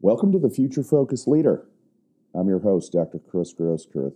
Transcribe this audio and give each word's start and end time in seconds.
Welcome 0.00 0.32
to 0.32 0.38
the 0.38 0.50
Future 0.50 0.82
Focus 0.82 1.26
Leader. 1.26 1.66
I'm 2.34 2.48
your 2.48 2.58
host, 2.58 2.92
Dr. 2.92 3.18
Chris 3.18 3.54
Groscurth. 3.54 4.14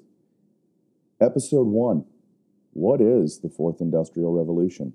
Episode 1.21 1.67
1 1.67 2.05
What 2.73 3.01
is 3.01 3.41
the 3.41 3.49
Fourth 3.49 3.81
Industrial 3.81 4.31
Revolution? 4.33 4.93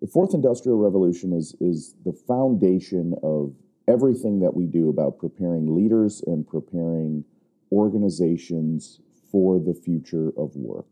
The 0.00 0.08
Fourth 0.08 0.34
Industrial 0.34 0.76
Revolution 0.76 1.32
is, 1.32 1.54
is 1.60 1.94
the 2.04 2.12
foundation 2.12 3.14
of 3.22 3.54
everything 3.86 4.40
that 4.40 4.54
we 4.54 4.66
do 4.66 4.88
about 4.88 5.18
preparing 5.18 5.76
leaders 5.76 6.22
and 6.26 6.46
preparing 6.46 7.24
organizations 7.70 9.00
for 9.30 9.60
the 9.60 9.74
future 9.74 10.32
of 10.36 10.56
work. 10.56 10.86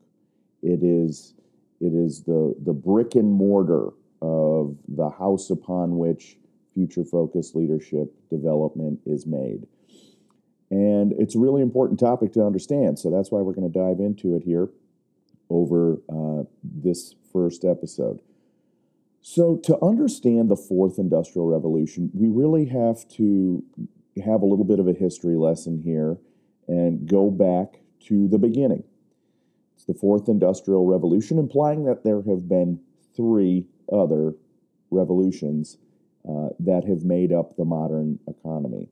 It 0.62 0.84
is, 0.84 1.34
it 1.80 1.93
is 1.93 2.22
the, 2.22 2.54
the 2.64 2.72
brick 2.72 3.16
and 3.16 3.32
mortar 3.32 3.88
of 4.20 4.77
the 4.86 5.11
house 5.11 5.50
upon 5.50 5.98
which 5.98 6.36
future 6.75 7.04
focused 7.04 7.54
leadership 7.54 8.14
development 8.30 9.00
is 9.07 9.27
made. 9.27 9.66
And 10.71 11.12
it's 11.18 11.35
a 11.35 11.39
really 11.39 11.62
important 11.62 12.00
topic 12.00 12.32
to 12.32 12.45
understand. 12.45 12.98
So 12.98 13.11
that's 13.11 13.31
why 13.31 13.40
we're 13.40 13.53
going 13.53 13.71
to 13.71 13.79
dive 13.79 14.00
into 14.00 14.35
it 14.36 14.43
here 14.43 14.68
over 15.50 15.98
uh, 16.08 16.45
this 16.62 17.14
first 17.32 17.64
episode. 17.64 18.21
So, 19.25 19.57
to 19.64 19.79
understand 19.85 20.50
the 20.50 20.57
fourth 20.57 20.98
industrial 20.98 21.46
revolution, 21.46 22.11
we 22.12 22.29
really 22.29 22.64
have 22.67 23.09
to 23.11 23.62
have 24.25 24.43
a 24.43 24.46
little 24.46 24.64
bit 24.64 24.81
of 24.81 24.89
a 24.89 24.93
history 24.93 25.36
lesson 25.36 25.81
here 25.81 26.18
and 26.67 27.07
go 27.09 27.31
back 27.31 27.82
to 28.09 28.26
the 28.26 28.39
beginning. 28.39 28.82
It's 29.76 29.84
the 29.84 29.95
fourth 29.95 30.29
industrial 30.29 30.86
revolution, 30.86 31.39
implying 31.39 31.84
that 31.84 32.03
there 32.03 32.23
have 32.23 32.48
been 32.48 32.81
three 33.14 33.67
other 33.92 34.34
revolutions 34.91 35.78
uh, 36.28 36.48
that 36.61 36.84
have 36.84 37.05
made 37.05 37.33
up 37.33 37.56
the 37.56 37.64
modern 37.64 38.19
economy. 38.28 38.89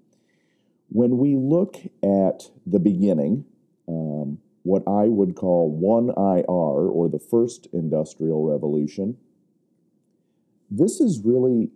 When 0.89 1.19
we 1.19 1.37
look 1.37 1.77
at 2.03 2.51
the 2.67 2.81
beginning, 2.81 3.45
um, 3.89 4.39
what 4.63 4.83
I 4.87 5.05
would 5.05 5.37
call 5.37 5.71
1IR, 5.81 6.49
or 6.49 7.09
the 7.09 7.21
first 7.21 7.69
industrial 7.73 8.45
revolution, 8.45 9.17
this 10.71 11.01
is 11.01 11.21
really 11.25 11.71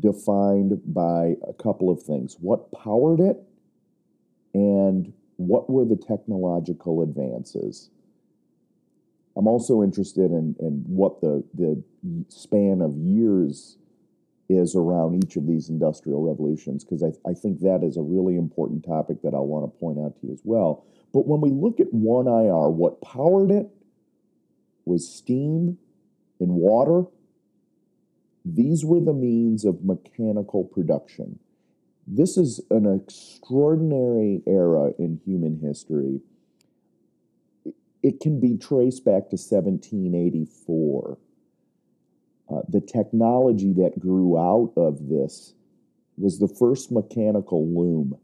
defined 0.00 0.80
by 0.86 1.36
a 1.46 1.52
couple 1.52 1.90
of 1.90 2.02
things 2.02 2.36
what 2.40 2.72
powered 2.72 3.20
it 3.20 3.36
and 4.54 5.12
what 5.36 5.68
were 5.68 5.84
the 5.84 5.96
technological 5.96 7.02
advances. 7.02 7.90
I'm 9.36 9.48
also 9.48 9.82
interested 9.82 10.30
in, 10.30 10.54
in 10.60 10.84
what 10.86 11.20
the, 11.20 11.44
the 11.54 11.82
span 12.28 12.80
of 12.80 12.96
years 12.96 13.76
is 14.48 14.74
around 14.76 15.22
each 15.24 15.36
of 15.36 15.46
these 15.46 15.68
industrial 15.68 16.22
revolutions, 16.22 16.84
because 16.84 17.02
I, 17.02 17.12
I 17.28 17.34
think 17.34 17.60
that 17.60 17.82
is 17.82 17.96
a 17.96 18.02
really 18.02 18.36
important 18.36 18.84
topic 18.84 19.22
that 19.22 19.34
I 19.34 19.40
want 19.40 19.64
to 19.64 19.78
point 19.80 19.98
out 19.98 20.20
to 20.20 20.26
you 20.26 20.32
as 20.32 20.42
well. 20.44 20.84
But 21.12 21.26
when 21.26 21.40
we 21.40 21.50
look 21.50 21.80
at 21.80 21.92
1IR, 21.92 22.72
what 22.72 23.00
powered 23.00 23.50
it 23.50 23.68
was 24.84 25.08
steam 25.08 25.78
and 26.40 26.52
water. 26.52 27.04
These 28.44 28.84
were 28.84 29.00
the 29.00 29.14
means 29.14 29.64
of 29.64 29.84
mechanical 29.84 30.64
production. 30.64 31.38
This 32.06 32.36
is 32.36 32.60
an 32.70 32.86
extraordinary 32.86 34.42
era 34.46 34.92
in 34.98 35.20
human 35.24 35.58
history. 35.60 36.20
It 38.02 38.20
can 38.20 38.40
be 38.40 38.58
traced 38.58 39.04
back 39.04 39.30
to 39.30 39.36
1784 39.36 41.16
uh, 42.52 42.60
the 42.68 42.80
technology 42.80 43.72
that 43.72 43.98
grew 43.98 44.38
out 44.38 44.72
of 44.76 45.08
this 45.08 45.54
was 46.16 46.38
the 46.38 46.48
first 46.48 46.92
mechanical 46.92 47.66
loom. 47.66 48.18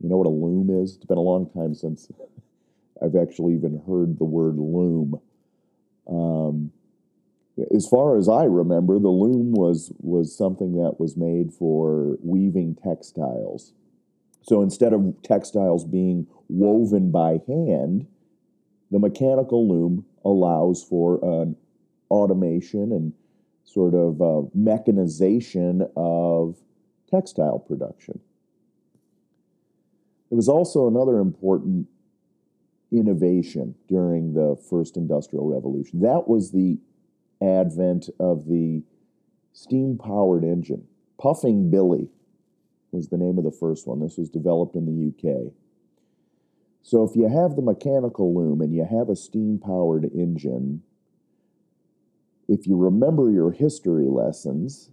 You 0.00 0.08
know 0.08 0.16
what 0.16 0.26
a 0.26 0.30
loom 0.30 0.70
is? 0.82 0.96
It's 0.96 1.04
been 1.04 1.18
a 1.18 1.22
long 1.22 1.50
time 1.50 1.74
since 1.74 2.10
I've 3.02 3.16
actually 3.16 3.54
even 3.54 3.82
heard 3.86 4.18
the 4.18 4.24
word 4.24 4.56
loom. 4.56 5.20
Um, 6.08 6.70
as 7.74 7.86
far 7.86 8.16
as 8.16 8.28
I 8.28 8.44
remember, 8.44 8.98
the 8.98 9.08
loom 9.08 9.52
was 9.52 9.92
was 10.00 10.36
something 10.36 10.74
that 10.82 10.98
was 10.98 11.16
made 11.16 11.52
for 11.52 12.16
weaving 12.22 12.76
textiles. 12.82 13.72
So 14.42 14.60
instead 14.60 14.92
of 14.92 15.14
textiles 15.22 15.84
being 15.84 16.26
woven 16.48 17.10
by 17.10 17.40
hand, 17.46 18.06
the 18.90 18.98
mechanical 18.98 19.68
loom 19.68 20.04
allows 20.24 20.82
for 20.82 21.18
an 21.22 21.56
automation 22.14 22.92
and 22.92 23.12
sort 23.64 23.94
of 23.94 24.22
uh, 24.22 24.42
mechanization 24.54 25.86
of 25.96 26.56
textile 27.10 27.58
production. 27.58 28.20
There 30.30 30.36
was 30.36 30.48
also 30.48 30.86
another 30.86 31.18
important 31.18 31.88
innovation 32.92 33.74
during 33.88 34.34
the 34.34 34.56
first 34.70 34.96
industrial 34.96 35.46
revolution. 35.48 36.00
That 36.00 36.28
was 36.28 36.52
the 36.52 36.78
advent 37.42 38.08
of 38.20 38.46
the 38.46 38.82
steam 39.52 39.98
powered 39.98 40.44
engine. 40.44 40.86
Puffing 41.20 41.70
Billy 41.70 42.08
was 42.92 43.08
the 43.08 43.16
name 43.16 43.38
of 43.38 43.44
the 43.44 43.50
first 43.50 43.86
one. 43.86 44.00
This 44.00 44.16
was 44.16 44.30
developed 44.30 44.76
in 44.76 44.86
the 44.86 45.08
UK. 45.08 45.52
So 46.82 47.02
if 47.02 47.16
you 47.16 47.28
have 47.28 47.56
the 47.56 47.62
mechanical 47.62 48.34
loom 48.34 48.60
and 48.60 48.74
you 48.74 48.84
have 48.84 49.08
a 49.08 49.16
steam 49.16 49.58
powered 49.58 50.04
engine, 50.04 50.82
if 52.48 52.66
you 52.66 52.76
remember 52.76 53.30
your 53.30 53.50
history 53.50 54.06
lessons, 54.06 54.90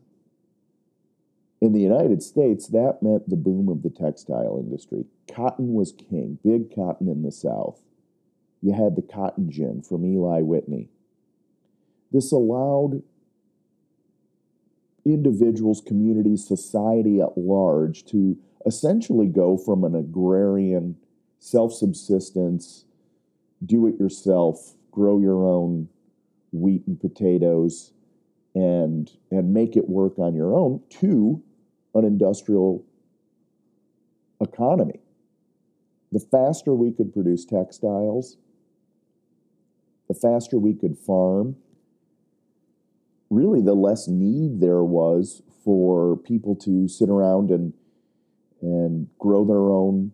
in 1.62 1.74
the 1.74 1.80
United 1.80 2.24
States, 2.24 2.68
that 2.68 3.04
meant 3.04 3.30
the 3.30 3.36
boom 3.36 3.70
of 3.70 3.84
the 3.84 3.90
textile 3.92 4.60
industry. 4.60 5.06
Cotton 5.32 5.74
was 5.74 5.92
king, 5.92 6.40
big 6.44 6.76
cotton 6.76 7.08
in 7.08 7.22
the 7.22 7.32
South. 7.32 7.80
You 8.62 8.74
had 8.74 8.96
the 8.96 9.04
cotton 9.04 9.52
gin 9.52 9.84
from 9.84 10.04
Eli 10.04 10.42
Whitney. 10.42 10.90
This 12.12 12.32
allowed 12.32 13.04
individuals, 15.06 15.82
communities, 15.86 16.48
society 16.48 17.22
at 17.22 17.38
large 17.38 18.06
to 18.06 18.38
essentially 18.66 19.28
go 19.28 19.56
from 19.58 19.84
an 19.84 19.96
agrarian, 19.96 20.98
self 21.40 21.74
subsistence, 21.74 22.86
do 23.64 23.88
it 23.88 24.00
yourself, 24.00 24.76
grow 24.92 25.20
your 25.20 25.46
own 25.46 25.90
wheat 26.52 26.84
and 26.88 27.00
potatoes 27.00 27.94
and 28.54 29.12
and 29.30 29.54
make 29.54 29.76
it 29.76 29.88
work 29.90 30.20
on 30.20 30.36
your 30.36 30.54
own 30.54 30.82
to 30.90 31.42
an 31.94 32.06
industrial 32.06 32.84
economy. 34.42 35.00
The 36.12 36.20
faster 36.20 36.74
we 36.74 36.92
could 36.92 37.14
produce 37.14 37.46
textiles, 37.46 38.38
the 40.10 40.14
faster 40.14 40.58
we 40.58 40.74
could 40.74 40.98
farm, 40.98 41.56
really 43.30 43.62
the 43.62 43.74
less 43.74 44.08
need 44.08 44.60
there 44.60 44.84
was 44.84 45.42
for 45.64 46.18
people 46.18 46.56
to 46.56 46.88
sit 46.88 47.10
around 47.10 47.50
and 47.50 47.74
and 48.62 49.08
grow 49.18 49.46
their 49.46 49.72
own 49.72 50.12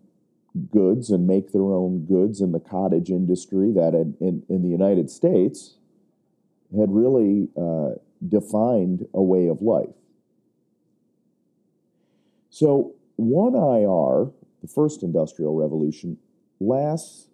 goods 0.70 1.10
and 1.10 1.26
make 1.26 1.52
their 1.52 1.60
own 1.74 2.04
goods 2.06 2.40
in 2.40 2.52
the 2.52 2.60
cottage 2.60 3.10
industry 3.10 3.72
that 3.72 3.94
in, 3.94 4.16
in, 4.20 4.42
in 4.48 4.62
the 4.62 4.68
United 4.68 5.10
States 5.10 5.77
had 6.76 6.90
really 6.90 7.48
uh, 7.56 7.90
defined 8.26 9.06
a 9.14 9.22
way 9.22 9.48
of 9.48 9.62
life. 9.62 9.94
So, 12.50 12.94
1IR, 13.20 14.32
the 14.62 14.68
first 14.68 15.02
industrial 15.02 15.54
revolution, 15.54 16.18
lasts 16.60 17.28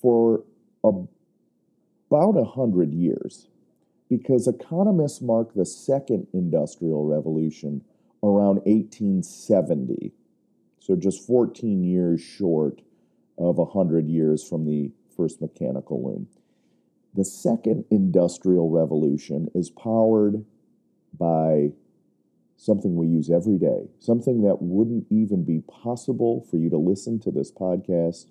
for 0.00 0.44
about 0.84 1.08
100 2.10 2.92
years 2.92 3.48
because 4.08 4.46
economists 4.46 5.20
mark 5.20 5.54
the 5.54 5.66
second 5.66 6.26
industrial 6.32 7.04
revolution 7.04 7.82
around 8.22 8.56
1870. 8.66 10.12
So, 10.78 10.96
just 10.96 11.26
14 11.26 11.82
years 11.82 12.20
short 12.20 12.82
of 13.38 13.56
100 13.58 14.08
years 14.08 14.46
from 14.46 14.64
the 14.64 14.90
first 15.16 15.40
mechanical 15.40 16.02
loom. 16.02 16.28
The 17.18 17.24
second 17.24 17.84
industrial 17.90 18.70
revolution 18.70 19.48
is 19.52 19.70
powered 19.70 20.44
by 21.18 21.72
something 22.56 22.94
we 22.94 23.08
use 23.08 23.28
every 23.28 23.58
day, 23.58 23.88
something 23.98 24.42
that 24.42 24.62
wouldn't 24.62 25.04
even 25.10 25.42
be 25.42 25.62
possible 25.62 26.46
for 26.48 26.58
you 26.58 26.70
to 26.70 26.76
listen 26.76 27.18
to 27.18 27.32
this 27.32 27.50
podcast 27.50 28.26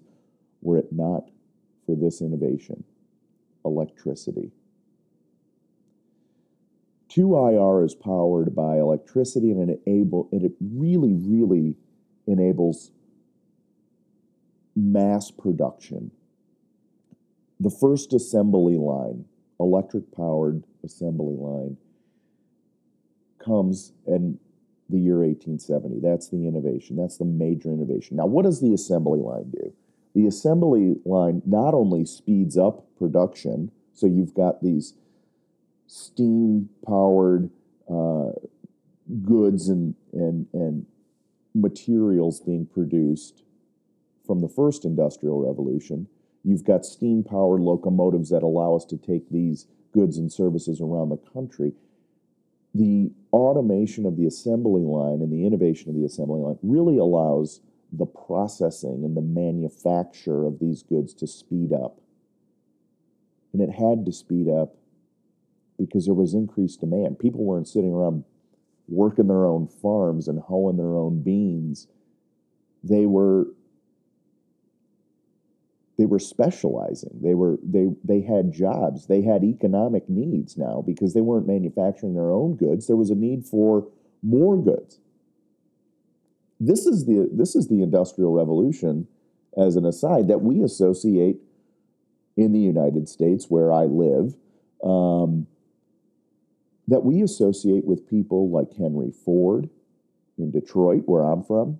were 0.61 0.77
it 0.77 0.93
not 0.93 1.29
for 1.85 1.97
this 1.97 2.21
innovation 2.21 2.85
electricity. 3.65 4.53
2IR 7.09 7.83
is 7.83 7.93
powered 7.93 8.55
by 8.55 8.77
electricity 8.77 9.51
and 9.51 9.69
it, 9.69 9.81
enable, 9.85 10.29
and 10.31 10.43
it 10.45 10.53
really, 10.61 11.13
really 11.13 11.75
enables 12.25 12.91
mass 14.77 15.29
production 15.29 16.09
the 17.59 17.69
first 17.69 18.13
assembly 18.13 18.77
line, 18.77 19.25
electric 19.59 20.12
powered 20.12 20.63
assembly 20.83 21.36
line, 21.36 21.77
comes 23.44 23.94
in 24.06 24.39
the 24.89 24.98
year 24.98 25.19
1870. 25.19 26.00
That's 26.00 26.30
the 26.30 26.48
innovation. 26.48 26.95
That's 26.95 27.18
the 27.18 27.25
major 27.25 27.71
innovation. 27.71 28.18
Now, 28.18 28.25
what 28.25 28.44
does 28.44 28.62
the 28.62 28.74
assembly 28.74 29.19
line 29.19 29.50
do? 29.51 29.74
The 30.15 30.27
assembly 30.27 30.95
line 31.06 31.42
not 31.45 31.74
only 31.74 32.06
speeds 32.06 32.57
up 32.57 32.86
production, 32.98 33.71
so 33.94 34.07
you've 34.07 34.33
got 34.33 34.63
these 34.63 34.94
steam 35.88 36.69
powered 36.86 37.50
uh, 37.89 38.31
goods 39.24 39.69
and, 39.69 39.95
and, 40.13 40.48
and 40.54 40.86
materials 41.54 42.39
being 42.39 42.65
produced 42.65 43.44
from 44.25 44.42
the 44.42 44.50
first 44.50 44.86
industrial 44.86 45.45
revolution. 45.45 46.07
You've 46.47 46.63
got 46.63 46.85
steam 46.85 47.23
powered 47.23 47.61
locomotives 47.61 48.29
that 48.29 48.44
allow 48.44 48.75
us 48.75 48.85
to 48.85 48.97
take 48.97 49.29
these 49.29 49.67
goods 49.94 50.17
and 50.17 50.31
services 50.31 50.79
around 50.79 51.09
the 51.09 51.17
country 51.17 51.73
the 52.77 53.11
automation 53.33 54.05
of 54.05 54.17
the 54.17 54.27
assembly 54.27 54.83
line 54.83 55.21
and 55.21 55.31
the 55.31 55.45
innovation 55.45 55.89
of 55.89 55.95
the 55.95 56.05
assembly 56.05 56.39
line 56.39 56.57
really 56.61 56.97
allows 56.97 57.61
the 57.91 58.05
processing 58.05 59.03
and 59.03 59.15
the 59.15 59.21
manufacture 59.21 60.45
of 60.45 60.59
these 60.59 60.83
goods 60.83 61.13
to 61.13 61.25
speed 61.25 61.71
up. 61.73 61.99
And 63.53 63.61
it 63.61 63.71
had 63.71 64.05
to 64.05 64.11
speed 64.11 64.47
up 64.49 64.75
because 65.79 66.05
there 66.05 66.13
was 66.13 66.33
increased 66.33 66.81
demand. 66.81 67.19
People 67.19 67.44
weren't 67.44 67.67
sitting 67.67 67.94
around 67.94 68.23
working 68.88 69.27
their 69.27 69.45
own 69.45 69.67
farms 69.67 70.27
and 70.27 70.39
hoeing 70.39 70.77
their 70.77 70.95
own 70.95 71.21
beans. 71.21 71.88
They 72.83 73.05
were 73.05 73.47
they 75.97 76.05
were 76.05 76.19
specializing. 76.19 77.19
They 77.21 77.33
were 77.33 77.57
they 77.63 77.88
they 78.03 78.21
had 78.21 78.53
jobs. 78.53 79.07
They 79.07 79.21
had 79.21 79.44
economic 79.44 80.07
needs 80.07 80.55
now 80.55 80.83
because 80.85 81.13
they 81.13 81.21
weren't 81.21 81.47
manufacturing 81.47 82.13
their 82.13 82.31
own 82.31 82.55
goods. 82.55 82.85
There 82.85 82.95
was 82.95 83.09
a 83.09 83.15
need 83.15 83.45
for 83.45 83.88
more 84.21 84.61
goods. 84.61 84.99
This 86.59 86.85
is 86.85 87.05
the 87.05 87.29
this 87.31 87.55
is 87.55 87.67
the 87.67 87.81
industrial 87.81 88.31
revolution 88.31 89.07
as 89.57 89.75
an 89.75 89.85
aside 89.85 90.27
that 90.27 90.41
we 90.41 90.61
associate 90.61 91.38
in 92.35 92.53
the 92.53 92.59
United 92.59 93.09
States 93.09 93.49
where 93.49 93.73
I 93.73 93.85
live 93.85 94.35
um, 94.83 95.47
that 96.88 97.03
we 97.03 97.23
associate 97.23 97.85
with 97.85 98.07
people 98.07 98.51
like 98.51 98.73
Henry 98.77 99.11
Ford 99.25 99.67
in 100.38 100.51
Detroit 100.51 101.03
where 101.07 101.23
I'm 101.23 101.44
from 101.44 101.79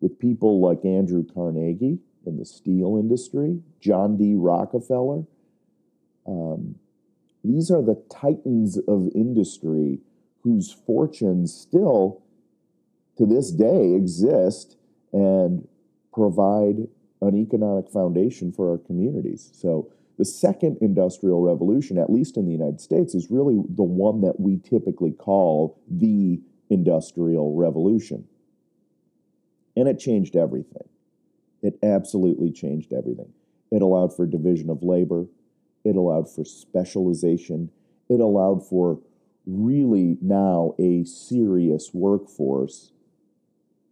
with 0.00 0.20
people 0.20 0.60
like 0.60 0.84
Andrew 0.84 1.24
Carnegie 1.24 1.98
in 2.26 2.36
the 2.36 2.44
steel 2.44 2.96
industry, 2.98 3.60
John 3.80 4.16
D. 4.16 4.34
Rockefeller. 4.36 5.24
Um, 6.26 6.76
these 7.42 7.70
are 7.70 7.82
the 7.82 8.02
titans 8.10 8.78
of 8.86 9.08
industry 9.14 10.00
whose 10.42 10.72
fortunes 10.72 11.54
still, 11.54 12.22
to 13.16 13.26
this 13.26 13.50
day, 13.50 13.94
exist 13.94 14.76
and 15.12 15.66
provide 16.12 16.88
an 17.22 17.36
economic 17.36 17.90
foundation 17.90 18.52
for 18.52 18.70
our 18.70 18.78
communities. 18.78 19.50
So, 19.52 19.90
the 20.18 20.24
second 20.26 20.76
industrial 20.82 21.40
revolution, 21.40 21.96
at 21.96 22.12
least 22.12 22.36
in 22.36 22.44
the 22.44 22.52
United 22.52 22.80
States, 22.80 23.14
is 23.14 23.30
really 23.30 23.54
the 23.54 23.82
one 23.82 24.20
that 24.20 24.38
we 24.38 24.58
typically 24.58 25.12
call 25.12 25.80
the 25.88 26.42
industrial 26.68 27.54
revolution. 27.54 28.28
And 29.76 29.88
it 29.88 29.98
changed 29.98 30.36
everything. 30.36 30.88
It 31.62 31.78
absolutely 31.82 32.50
changed 32.50 32.92
everything. 32.92 33.32
It 33.70 33.82
allowed 33.82 34.14
for 34.14 34.26
division 34.26 34.70
of 34.70 34.82
labor, 34.82 35.26
it 35.84 35.96
allowed 35.96 36.30
for 36.30 36.44
specialization, 36.44 37.70
it 38.08 38.20
allowed 38.20 38.66
for 38.66 39.00
really 39.46 40.18
now 40.20 40.74
a 40.78 41.04
serious 41.04 41.90
workforce 41.92 42.92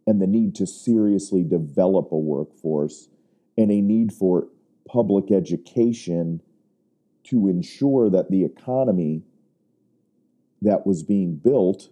and 0.05 0.21
the 0.21 0.27
need 0.27 0.55
to 0.55 0.65
seriously 0.65 1.43
develop 1.43 2.11
a 2.11 2.17
workforce 2.17 3.09
and 3.57 3.71
a 3.71 3.81
need 3.81 4.11
for 4.11 4.47
public 4.87 5.31
education 5.31 6.41
to 7.23 7.47
ensure 7.47 8.09
that 8.09 8.31
the 8.31 8.43
economy 8.43 9.21
that 10.61 10.85
was 10.85 11.03
being 11.03 11.35
built 11.35 11.89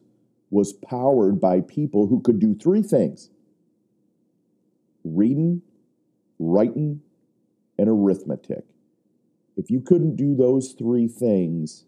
was 0.50 0.74
powered 0.74 1.40
by 1.40 1.62
people 1.62 2.08
who 2.08 2.20
could 2.22 2.40
do 2.40 2.56
three 2.56 2.82
things. 2.82 3.30
Reading, 5.04 5.62
writing, 6.40 7.02
and 7.78 7.90
arithmetic. 7.90 8.64
If 9.56 9.70
you 9.70 9.82
couldn't 9.82 10.16
do 10.16 10.36
those 10.36 10.74
three 10.74 11.08
things, 11.08 11.86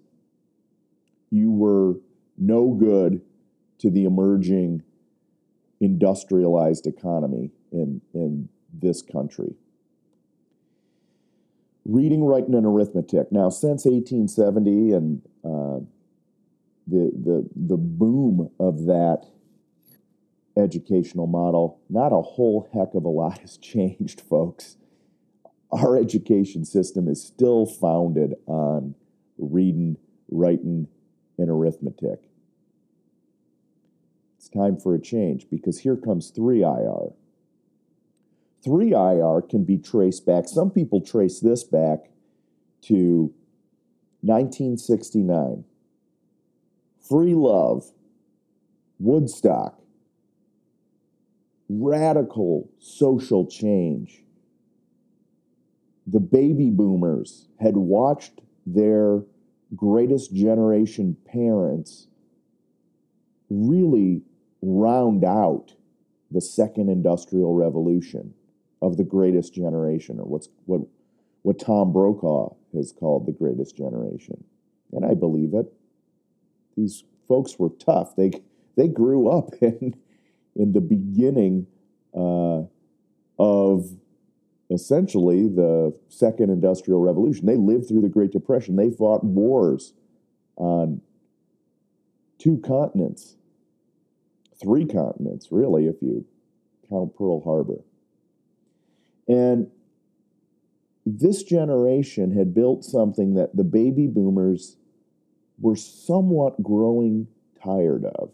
you 1.29 1.51
were 1.51 1.95
no 2.37 2.73
good 2.73 3.21
to 3.79 3.89
the 3.89 4.05
emerging 4.05 4.83
industrialized 5.79 6.85
economy 6.87 7.51
in, 7.71 8.01
in 8.13 8.49
this 8.73 9.01
country. 9.01 9.55
Reading, 11.85 12.23
writing, 12.23 12.55
and 12.55 12.65
arithmetic. 12.65 13.31
Now, 13.31 13.49
since 13.49 13.85
1870 13.85 14.91
and 14.91 15.21
uh, 15.43 15.79
the, 16.87 17.11
the, 17.15 17.49
the 17.55 17.77
boom 17.77 18.49
of 18.59 18.85
that 18.85 19.25
educational 20.57 21.27
model, 21.27 21.79
not 21.89 22.11
a 22.11 22.21
whole 22.21 22.69
heck 22.73 22.93
of 22.93 23.05
a 23.05 23.09
lot 23.09 23.39
has 23.39 23.57
changed, 23.61 24.21
folks. 24.21 24.77
Our 25.71 25.97
education 25.97 26.65
system 26.65 27.07
is 27.07 27.23
still 27.23 27.65
founded 27.65 28.33
on 28.47 28.95
reading, 29.37 29.97
writing, 30.29 30.87
and 31.37 31.49
arithmetic. 31.49 32.29
It's 34.37 34.49
time 34.49 34.77
for 34.77 34.95
a 34.95 35.01
change 35.01 35.47
because 35.49 35.79
here 35.79 35.95
comes 35.95 36.31
3IR. 36.31 37.13
3IR 38.65 39.49
can 39.49 39.63
be 39.63 39.77
traced 39.77 40.25
back, 40.25 40.47
some 40.47 40.69
people 40.69 41.01
trace 41.01 41.39
this 41.39 41.63
back 41.63 42.09
to 42.81 43.33
1969. 44.21 45.63
Free 47.07 47.33
love, 47.33 47.91
Woodstock, 48.99 49.81
radical 51.69 52.69
social 52.79 53.45
change. 53.45 54.23
The 56.07 56.19
baby 56.19 56.71
boomers 56.71 57.47
had 57.59 57.77
watched 57.77 58.41
their 58.65 59.21
greatest 59.75 60.33
generation 60.33 61.15
parents 61.31 62.07
really 63.49 64.23
round 64.61 65.23
out 65.23 65.73
the 66.31 66.41
second 66.41 66.89
industrial 66.89 67.53
revolution 67.53 68.33
of 68.81 68.97
the 68.97 69.03
greatest 69.03 69.53
generation, 69.53 70.19
or 70.19 70.25
what's 70.25 70.49
what 70.65 70.81
what 71.43 71.59
Tom 71.59 71.93
Brokaw 71.93 72.53
has 72.73 72.91
called 72.91 73.25
the 73.25 73.31
greatest 73.31 73.75
generation. 73.75 74.43
And 74.91 75.05
I 75.05 75.13
believe 75.13 75.53
it. 75.53 75.71
These 76.75 77.03
folks 77.27 77.57
were 77.59 77.69
tough. 77.69 78.15
They 78.15 78.31
they 78.75 78.87
grew 78.87 79.29
up 79.29 79.53
in 79.61 79.95
in 80.55 80.73
the 80.73 80.81
beginning 80.81 81.67
uh, 82.13 82.63
of 83.37 83.85
essentially 84.69 85.47
the 85.47 85.97
second 86.09 86.49
industrial 86.49 86.99
revolution. 86.99 87.45
They 87.45 87.55
lived 87.55 87.87
through 87.87 88.01
the 88.01 88.09
Great 88.09 88.31
Depression. 88.31 88.75
They 88.75 88.91
fought 88.91 89.23
wars 89.23 89.93
on 90.55 91.01
two 92.37 92.61
continents, 92.65 93.35
three 94.61 94.85
continents, 94.85 95.47
really, 95.51 95.87
if 95.87 96.01
you 96.01 96.25
count 96.89 97.15
Pearl 97.15 97.41
Harbor. 97.41 97.81
And 99.27 99.69
this 101.05 101.43
generation 101.43 102.35
had 102.35 102.53
built 102.53 102.83
something 102.83 103.35
that 103.35 103.55
the 103.55 103.63
baby 103.63 104.07
boomers 104.07 104.77
were 105.59 105.75
somewhat 105.75 106.61
growing 106.61 107.27
tired 107.63 108.05
of. 108.05 108.31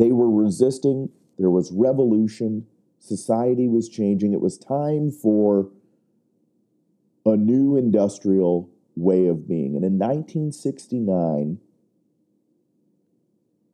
They 0.00 0.12
were 0.12 0.30
resisting, 0.30 1.10
there 1.36 1.50
was 1.50 1.70
revolution, 1.72 2.66
society 3.00 3.68
was 3.68 3.86
changing. 3.86 4.32
It 4.32 4.40
was 4.40 4.56
time 4.56 5.10
for 5.10 5.68
a 7.26 7.36
new 7.36 7.76
industrial 7.76 8.70
way 8.96 9.26
of 9.26 9.46
being. 9.46 9.76
And 9.76 9.84
in 9.84 9.98
1969, 9.98 11.58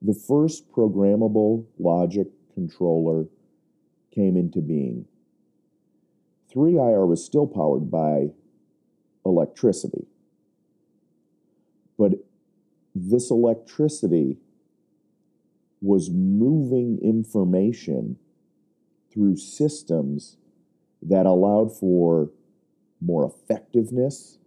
the 0.02 0.14
first 0.14 0.68
programmable 0.72 1.66
logic 1.78 2.26
controller 2.54 3.26
came 4.12 4.36
into 4.36 4.60
being. 4.60 5.06
3IR 6.52 7.06
was 7.06 7.24
still 7.24 7.46
powered 7.46 7.88
by 7.88 8.30
electricity. 9.24 10.08
But 11.96 12.14
this 12.96 13.30
electricity 13.30 14.38
was 15.80 16.10
moving 16.10 16.98
information 17.02 18.16
through 19.12 19.36
systems 19.36 20.36
that 21.02 21.26
allowed 21.26 21.76
for 21.76 22.30
more 23.00 23.26
effectiveness 23.26 24.38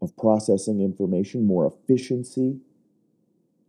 of 0.00 0.16
processing 0.16 0.80
information, 0.80 1.46
more 1.46 1.66
efficiency 1.66 2.58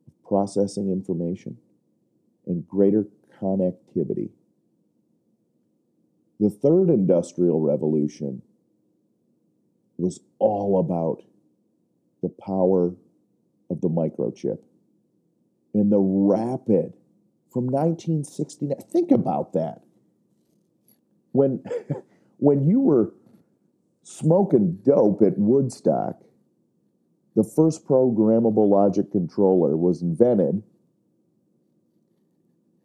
of 0.08 0.28
processing 0.28 0.92
information, 0.92 1.58
and 2.46 2.68
greater 2.68 3.06
connectivity. 3.42 4.30
The 6.40 6.50
third 6.50 6.90
industrial 6.90 7.60
revolution 7.60 8.42
was 9.98 10.22
all 10.40 10.80
about 10.80 11.24
the 12.22 12.30
power 12.30 12.94
of 13.70 13.82
the 13.82 13.90
microchip 13.90 14.60
and 15.74 15.92
the 15.92 16.00
rapid 16.00 16.94
from 17.52 17.68
1969. 17.68 18.78
Think 18.92 19.12
about 19.12 19.54
that. 19.54 19.82
When, 21.32 21.64
when 22.38 22.68
you 22.68 22.80
were 22.80 23.14
smoking 24.04 24.80
dope 24.84 25.22
at 25.22 25.38
Woodstock, 25.38 26.22
the 27.36 27.44
first 27.44 27.86
programmable 27.88 28.70
logic 28.70 29.12
controller 29.12 29.78
was 29.78 30.02
invented. 30.02 30.64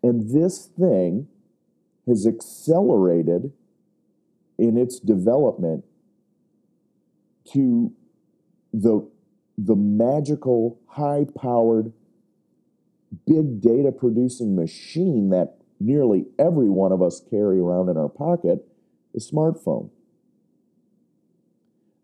And 0.02 0.30
this 0.30 0.66
thing 0.78 1.28
has 2.06 2.26
accelerated 2.26 3.52
in 4.58 4.76
its 4.76 5.00
development 5.00 5.84
to 7.52 7.92
the, 8.72 9.08
the 9.56 9.74
magical, 9.74 10.78
high 10.86 11.26
powered, 11.40 11.92
big 13.26 13.60
data 13.60 13.92
producing 13.92 14.56
machine 14.56 15.30
that 15.30 15.56
nearly 15.80 16.26
every 16.38 16.68
one 16.68 16.92
of 16.92 17.02
us 17.02 17.22
carry 17.30 17.58
around 17.58 17.88
in 17.88 17.96
our 17.96 18.08
pocket, 18.08 18.66
the 19.12 19.20
smartphone. 19.20 19.90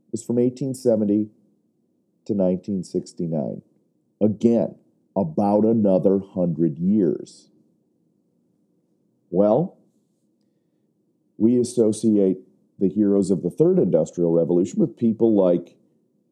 It 0.09 0.12
was 0.12 0.25
from 0.25 0.37
1870 0.37 1.31
to 2.26 2.35
1969. 2.35 3.62
Again, 4.21 4.75
about 5.17 5.64
another 5.64 6.19
hundred 6.19 6.79
years. 6.79 7.49
Well, 9.31 9.79
we 11.38 11.59
associate 11.59 12.38
the 12.79 12.88
heroes 12.88 13.31
of 13.31 13.43
the 13.43 13.50
third 13.50 13.79
industrial 13.79 14.33
revolution 14.33 14.81
with 14.81 14.97
people 14.97 15.35
like 15.35 15.76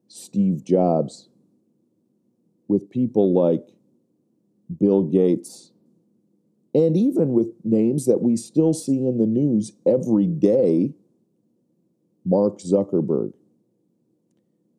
Steve 0.09 0.65
Jobs, 0.65 1.29
with 2.67 2.91
people 2.91 3.33
like 3.33 3.69
Bill 4.77 5.03
Gates, 5.03 5.73
and 6.75 6.97
even 6.97 7.33
with 7.33 7.49
names 7.65 8.07
that 8.07 8.21
we 8.21 8.37
still 8.37 8.73
see 8.73 8.99
in 9.07 9.19
the 9.19 9.27
news 9.27 9.73
every 9.87 10.27
day, 10.27 10.93
Mark 12.25 12.59
Zuckerberg. 12.59 13.33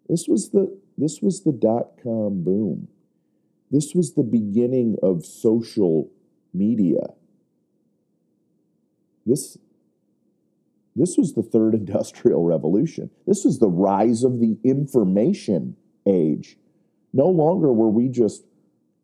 This 0.07 0.27
was 0.27 0.49
the 0.49 0.77
this 0.97 1.21
was 1.21 1.43
the 1.43 1.51
dot 1.51 1.91
com 2.03 2.43
boom. 2.43 2.87
This 3.71 3.93
was 3.93 4.13
the 4.13 4.23
beginning 4.23 4.97
of 5.01 5.25
social 5.25 6.09
media. 6.53 7.01
This 9.25 9.57
this 10.95 11.17
was 11.17 11.33
the 11.33 11.43
third 11.43 11.73
industrial 11.81 12.43
revolution. 12.43 13.09
This 13.25 13.45
was 13.45 13.59
the 13.59 13.69
rise 13.69 14.23
of 14.23 14.39
the 14.39 14.57
information 14.63 15.75
age. 16.05 16.57
No 17.13 17.27
longer 17.27 17.71
were 17.73 17.89
we 17.89 18.09
just 18.09 18.43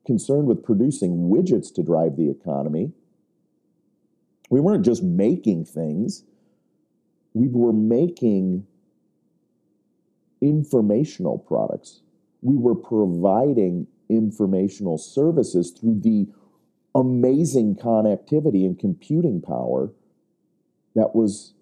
concerned 0.05 0.47
with 0.47 0.63
producing 0.63 1.29
widgets 1.29 1.73
to 1.73 1.83
drive 1.83 2.15
the 2.15 2.29
economy. 2.29 2.91
We 4.49 4.59
weren't 4.59 4.85
just 4.85 5.03
making 5.03 5.65
things, 5.65 6.23
we 7.33 7.47
were 7.47 7.73
making 7.73 8.65
informational 10.41 11.37
products. 11.37 12.01
We 12.41 12.55
were 12.55 12.75
providing 12.75 13.87
informational 14.09 14.97
services 14.97 15.71
through 15.71 16.01
the 16.01 16.27
amazing 16.93 17.75
connectivity 17.75 18.65
and 18.65 18.77
computing 18.77 19.41
power 19.41 19.91
that 20.95 21.13
was 21.13 21.53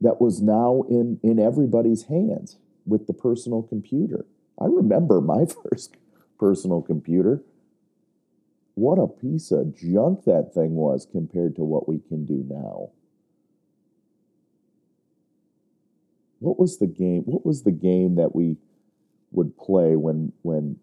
that 0.00 0.20
was 0.20 0.40
now 0.40 0.84
in 0.88 1.20
in 1.22 1.38
everybody's 1.38 2.04
hands 2.04 2.56
with 2.86 3.06
the 3.06 3.12
personal 3.12 3.62
computer. 3.62 4.24
I 4.60 4.66
remember 4.66 5.20
my 5.20 5.44
first 5.64 5.96
personal 6.42 6.82
computer. 6.82 7.40
What 8.74 8.98
a 8.98 9.06
piece 9.06 9.52
of 9.52 9.76
junk 9.76 10.24
that 10.24 10.50
thing 10.52 10.74
was 10.74 11.06
compared 11.08 11.54
to 11.54 11.62
what 11.62 11.88
we 11.88 12.00
can 12.00 12.24
do 12.24 12.44
now. 12.48 12.90
What 16.40 16.58
was 16.58 16.78
the 16.78 16.88
game? 16.88 17.22
What 17.26 17.46
was 17.46 17.62
the 17.62 17.70
game 17.70 18.16
that 18.16 18.34
we 18.34 18.56
would 19.30 19.56
play 19.56 19.94
when 19.94 20.32
when 20.42 20.80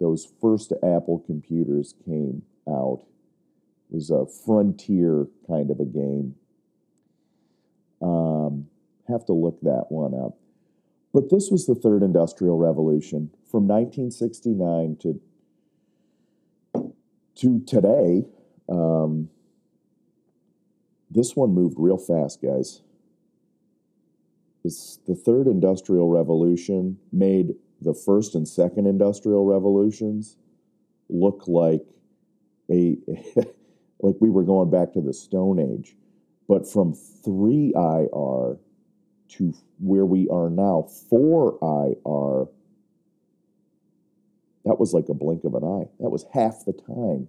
those 0.00 0.26
first 0.40 0.72
Apple 0.82 1.22
computers 1.26 1.94
came 2.06 2.40
out? 2.66 3.02
It 3.90 3.96
was 3.96 4.10
a 4.10 4.24
frontier 4.24 5.26
kind 5.46 5.70
of 5.70 5.80
a 5.80 5.84
game. 5.84 6.34
Um, 8.00 8.68
have 9.06 9.26
to 9.26 9.34
look 9.34 9.60
that 9.60 9.84
one 9.90 10.14
up. 10.14 10.38
But 11.14 11.30
this 11.30 11.48
was 11.48 11.66
the 11.66 11.76
third 11.76 12.02
industrial 12.02 12.58
revolution 12.58 13.30
from 13.48 13.68
1969 13.68 14.96
to 15.02 15.20
to 17.36 17.60
today. 17.60 18.24
Um, 18.68 19.30
this 21.08 21.36
one 21.36 21.54
moved 21.54 21.76
real 21.78 21.98
fast, 21.98 22.42
guys. 22.42 22.82
This, 24.64 24.98
the 25.06 25.14
third 25.14 25.46
industrial 25.46 26.08
revolution 26.08 26.98
made 27.12 27.54
the 27.80 27.94
first 27.94 28.34
and 28.34 28.48
second 28.48 28.86
industrial 28.86 29.44
revolutions 29.44 30.36
look 31.08 31.44
like 31.46 31.86
a 32.68 32.96
like 34.00 34.16
we 34.20 34.30
were 34.30 34.42
going 34.42 34.70
back 34.70 34.92
to 34.94 35.00
the 35.00 35.14
Stone 35.14 35.60
Age. 35.60 35.94
But 36.48 36.68
from 36.68 36.92
3IR 36.92 38.58
to 39.30 39.54
where 39.78 40.06
we 40.06 40.28
are 40.28 40.50
now, 40.50 40.88
4IR, 41.10 42.48
that 44.64 44.80
was 44.80 44.94
like 44.94 45.08
a 45.08 45.14
blink 45.14 45.44
of 45.44 45.54
an 45.54 45.64
eye. 45.64 45.88
That 46.00 46.10
was 46.10 46.24
half 46.32 46.64
the 46.64 46.72
time. 46.72 47.28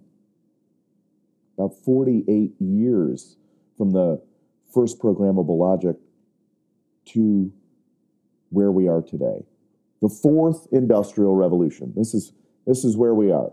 About 1.58 1.74
48 1.84 2.54
years 2.60 3.36
from 3.76 3.92
the 3.92 4.22
first 4.72 4.98
programmable 4.98 5.58
logic 5.58 5.96
to 7.06 7.52
where 8.50 8.70
we 8.70 8.88
are 8.88 9.02
today. 9.02 9.44
The 10.02 10.08
fourth 10.08 10.66
industrial 10.72 11.34
revolution. 11.34 11.92
This 11.96 12.14
is, 12.14 12.32
this 12.66 12.84
is 12.84 12.96
where 12.96 13.14
we 13.14 13.30
are. 13.32 13.52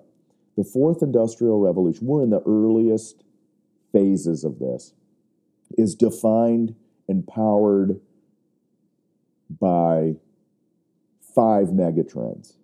The 0.58 0.64
fourth 0.64 1.02
industrial 1.02 1.60
revolution, 1.60 2.08
we're 2.08 2.24
in 2.24 2.30
the 2.30 2.44
earliest 2.46 3.24
phases 3.92 4.44
of 4.44 4.60
this, 4.60 4.94
is 5.78 5.96
defined 5.96 6.76
and 7.08 7.26
powered 7.26 8.00
by 9.64 10.14
five 11.34 11.68
megatrends 11.70 12.56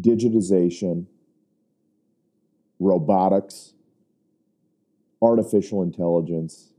digitization, 0.00 1.04
robotics, 2.78 3.74
artificial 5.20 5.82
intelligence, 5.82 6.72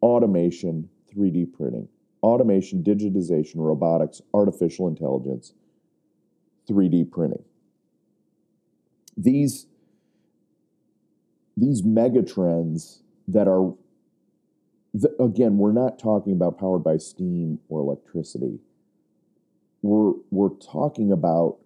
automation, 0.00 0.88
3D 1.12 1.52
printing. 1.52 1.88
Automation, 2.22 2.82
digitization, 2.82 3.56
robotics, 3.56 4.22
artificial 4.32 4.88
intelligence, 4.88 5.52
3D 6.70 7.10
printing. 7.10 7.44
These, 9.16 9.66
these 11.56 11.82
megatrends 11.82 13.00
that 13.28 13.46
are 13.46 13.74
again, 15.18 15.58
we're 15.58 15.72
not 15.72 15.98
talking 15.98 16.32
about 16.32 16.58
powered 16.58 16.84
by 16.84 16.96
steam 16.96 17.58
or 17.68 17.80
electricity. 17.80 18.58
We're, 19.82 20.12
we're 20.30 20.54
talking 20.56 21.12
about 21.12 21.58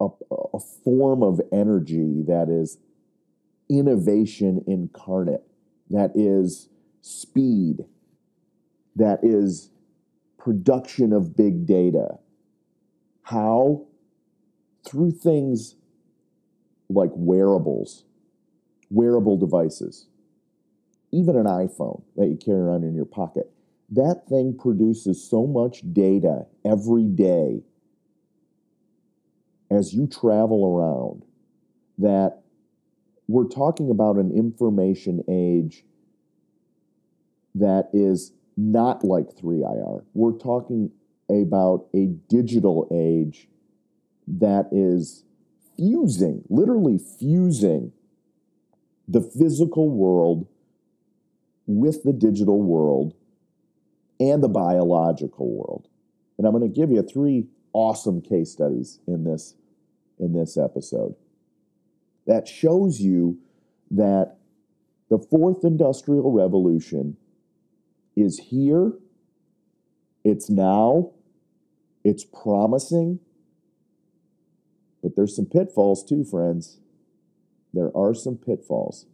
a, 0.00 0.08
a 0.54 0.58
form 0.58 1.22
of 1.22 1.40
energy 1.52 2.22
that 2.26 2.48
is 2.48 2.78
innovation 3.68 4.64
incarnate, 4.66 5.42
that 5.90 6.12
is 6.14 6.68
speed, 7.02 7.84
that 8.96 9.20
is 9.22 9.70
production 10.38 11.12
of 11.12 11.36
big 11.36 11.66
data. 11.66 12.18
How? 13.22 13.86
Through 14.88 15.12
things 15.12 15.76
like 16.88 17.10
wearables, 17.14 18.04
wearable 18.90 19.36
devices 19.36 20.06
even 21.12 21.36
an 21.36 21.46
iPhone 21.46 22.02
that 22.16 22.28
you 22.28 22.36
carry 22.36 22.60
around 22.60 22.84
in 22.84 22.94
your 22.94 23.04
pocket, 23.04 23.50
that 23.90 24.22
thing 24.28 24.56
produces 24.56 25.22
so 25.28 25.46
much 25.46 25.82
data 25.92 26.46
every 26.64 27.04
day 27.04 27.62
as 29.70 29.92
you 29.92 30.06
travel 30.06 30.76
around 30.76 31.24
that 31.98 32.42
we're 33.28 33.48
talking 33.48 33.90
about 33.90 34.16
an 34.16 34.32
information 34.32 35.22
age 35.28 35.84
that 37.54 37.88
is 37.92 38.32
not 38.56 39.04
like 39.04 39.28
3IR. 39.36 40.04
We're 40.14 40.38
talking 40.38 40.90
about 41.30 41.86
a 41.94 42.06
digital 42.28 42.88
age 42.92 43.48
that 44.26 44.68
is 44.72 45.24
fusing, 45.76 46.42
literally 46.48 46.98
fusing 46.98 47.92
the 49.06 49.20
physical 49.20 49.90
world 49.90 50.46
with 51.78 52.02
the 52.02 52.12
digital 52.12 52.60
world 52.62 53.14
and 54.18 54.42
the 54.42 54.48
biological 54.48 55.48
world. 55.48 55.88
And 56.36 56.46
I'm 56.46 56.52
going 56.52 56.70
to 56.70 56.74
give 56.74 56.90
you 56.90 57.02
three 57.02 57.46
awesome 57.72 58.20
case 58.20 58.50
studies 58.50 58.98
in 59.06 59.24
this 59.24 59.54
in 60.18 60.32
this 60.34 60.58
episode 60.58 61.14
that 62.26 62.46
shows 62.46 63.00
you 63.00 63.38
that 63.90 64.36
the 65.08 65.18
fourth 65.18 65.64
industrial 65.64 66.30
revolution 66.30 67.16
is 68.16 68.38
here, 68.38 68.92
it's 70.24 70.50
now, 70.50 71.12
it's 72.04 72.24
promising, 72.24 73.18
but 75.02 75.16
there's 75.16 75.34
some 75.34 75.46
pitfalls 75.46 76.04
too, 76.04 76.24
friends. 76.24 76.78
There 77.72 77.90
are 77.96 78.14
some 78.14 78.36
pitfalls. 78.36 79.06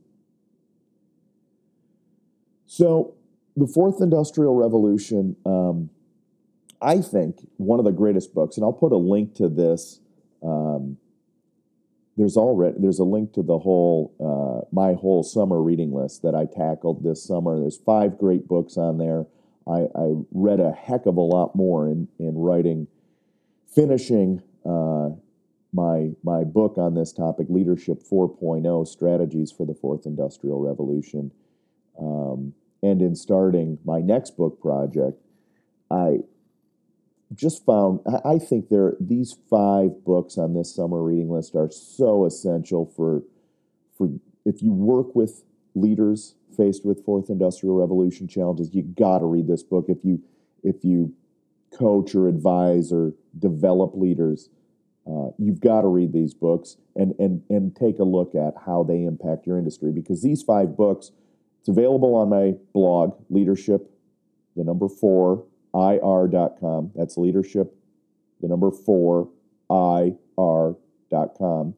So, 2.76 3.14
the 3.56 3.66
fourth 3.66 4.02
industrial 4.02 4.54
revolution, 4.54 5.35
um, 5.47 5.88
I 6.83 7.00
think, 7.00 7.38
one 7.56 7.78
of 7.78 7.87
the 7.87 7.90
greatest 7.90 8.35
books, 8.35 8.59
and 8.59 8.64
I'll 8.64 8.75
put 8.75 8.92
a 8.92 8.99
link 8.99 9.35
to 9.37 9.49
this. 9.49 10.00
Um, 10.42 10.99
there's 12.18 12.37
already 12.37 12.76
there's 12.78 12.99
a 12.99 13.04
link 13.04 13.33
to 13.33 13.42
the 13.42 13.59
whole 13.61 14.12
uh, 14.21 14.68
my 14.76 14.92
whole 14.92 15.23
summer 15.23 15.62
reading 15.62 15.90
list 15.90 16.21
that 16.21 16.35
I 16.35 16.45
tackled 16.45 17.02
this 17.02 17.25
summer. 17.25 17.59
There's 17.59 17.78
five 17.78 18.18
great 18.18 18.47
books 18.47 18.76
on 18.76 18.99
there. 18.99 19.25
I, 19.66 19.87
I 19.99 20.12
read 20.33 20.61
a 20.61 20.73
heck 20.73 21.06
of 21.06 21.16
a 21.16 21.23
lot 21.23 21.56
more 21.56 21.88
in 21.88 22.09
in 22.18 22.37
writing, 22.37 22.88
finishing 23.75 24.42
uh, 24.66 25.16
my 25.73 26.11
my 26.23 26.45
book 26.45 26.76
on 26.76 26.92
this 26.92 27.14
topic, 27.14 27.47
Leadership 27.49 28.02
4.0: 28.02 28.87
Strategies 28.87 29.50
for 29.50 29.64
the 29.64 29.75
Fourth 29.75 30.04
Industrial 30.04 30.61
Revolution. 30.61 31.33
Um, 31.99 32.52
and 32.87 33.02
in 33.02 33.14
starting 33.14 33.78
my 33.85 34.00
next 34.00 34.37
book 34.37 34.61
project, 34.61 35.21
I 35.90 36.19
just 37.35 37.64
found 37.66 38.00
I 38.25 38.38
think 38.38 38.69
there 38.69 38.95
these 39.00 39.37
five 39.50 40.05
books 40.05 40.38
on 40.38 40.55
this 40.55 40.75
summer 40.75 41.02
reading 41.02 41.31
list 41.31 41.57
are 41.57 41.71
so 41.71 42.25
essential 42.25 42.87
for 42.87 43.23
for 43.99 44.09
if 44.45 44.62
you 44.62 44.73
work 44.73 45.14
with 45.16 45.43
leaders 45.75 46.37
faced 46.57 46.87
with 46.87 47.05
fourth 47.05 47.28
industrial 47.28 47.76
revolution 47.76 48.28
challenges, 48.28 48.75
you 48.75 48.83
got 48.83 49.19
to 49.19 49.26
read 49.26 49.49
this 49.49 49.62
book. 49.62 49.87
If 49.88 50.05
you 50.05 50.23
if 50.62 50.85
you 50.85 51.14
coach 51.76 52.14
or 52.14 52.28
advise 52.28 52.93
or 52.93 53.12
develop 53.38 53.93
leaders, 53.95 54.49
uh, 55.07 55.31
you've 55.38 55.61
got 55.61 55.83
to 55.83 55.88
read 55.88 56.12
these 56.12 56.33
books 56.33 56.76
and 56.95 57.14
and 57.19 57.43
and 57.50 57.75
take 57.75 57.99
a 57.99 58.05
look 58.05 58.35
at 58.35 58.55
how 58.64 58.85
they 58.85 59.02
impact 59.02 59.47
your 59.47 59.59
industry 59.59 59.90
because 59.90 60.23
these 60.23 60.43
five 60.43 60.76
books 60.76 61.11
it's 61.66 61.68
available 61.68 62.14
on 62.14 62.28
my 62.28 62.54
blog 62.73 63.16
leadership 63.28 63.90
the 64.54 64.62
number 64.62 64.88
4 64.88 65.44
ir.com 65.75 66.92
that's 66.94 67.16
leadership 67.16 67.75
the 68.40 68.49
number 68.49 68.70
4 68.70 69.28
ir.com 69.70 71.75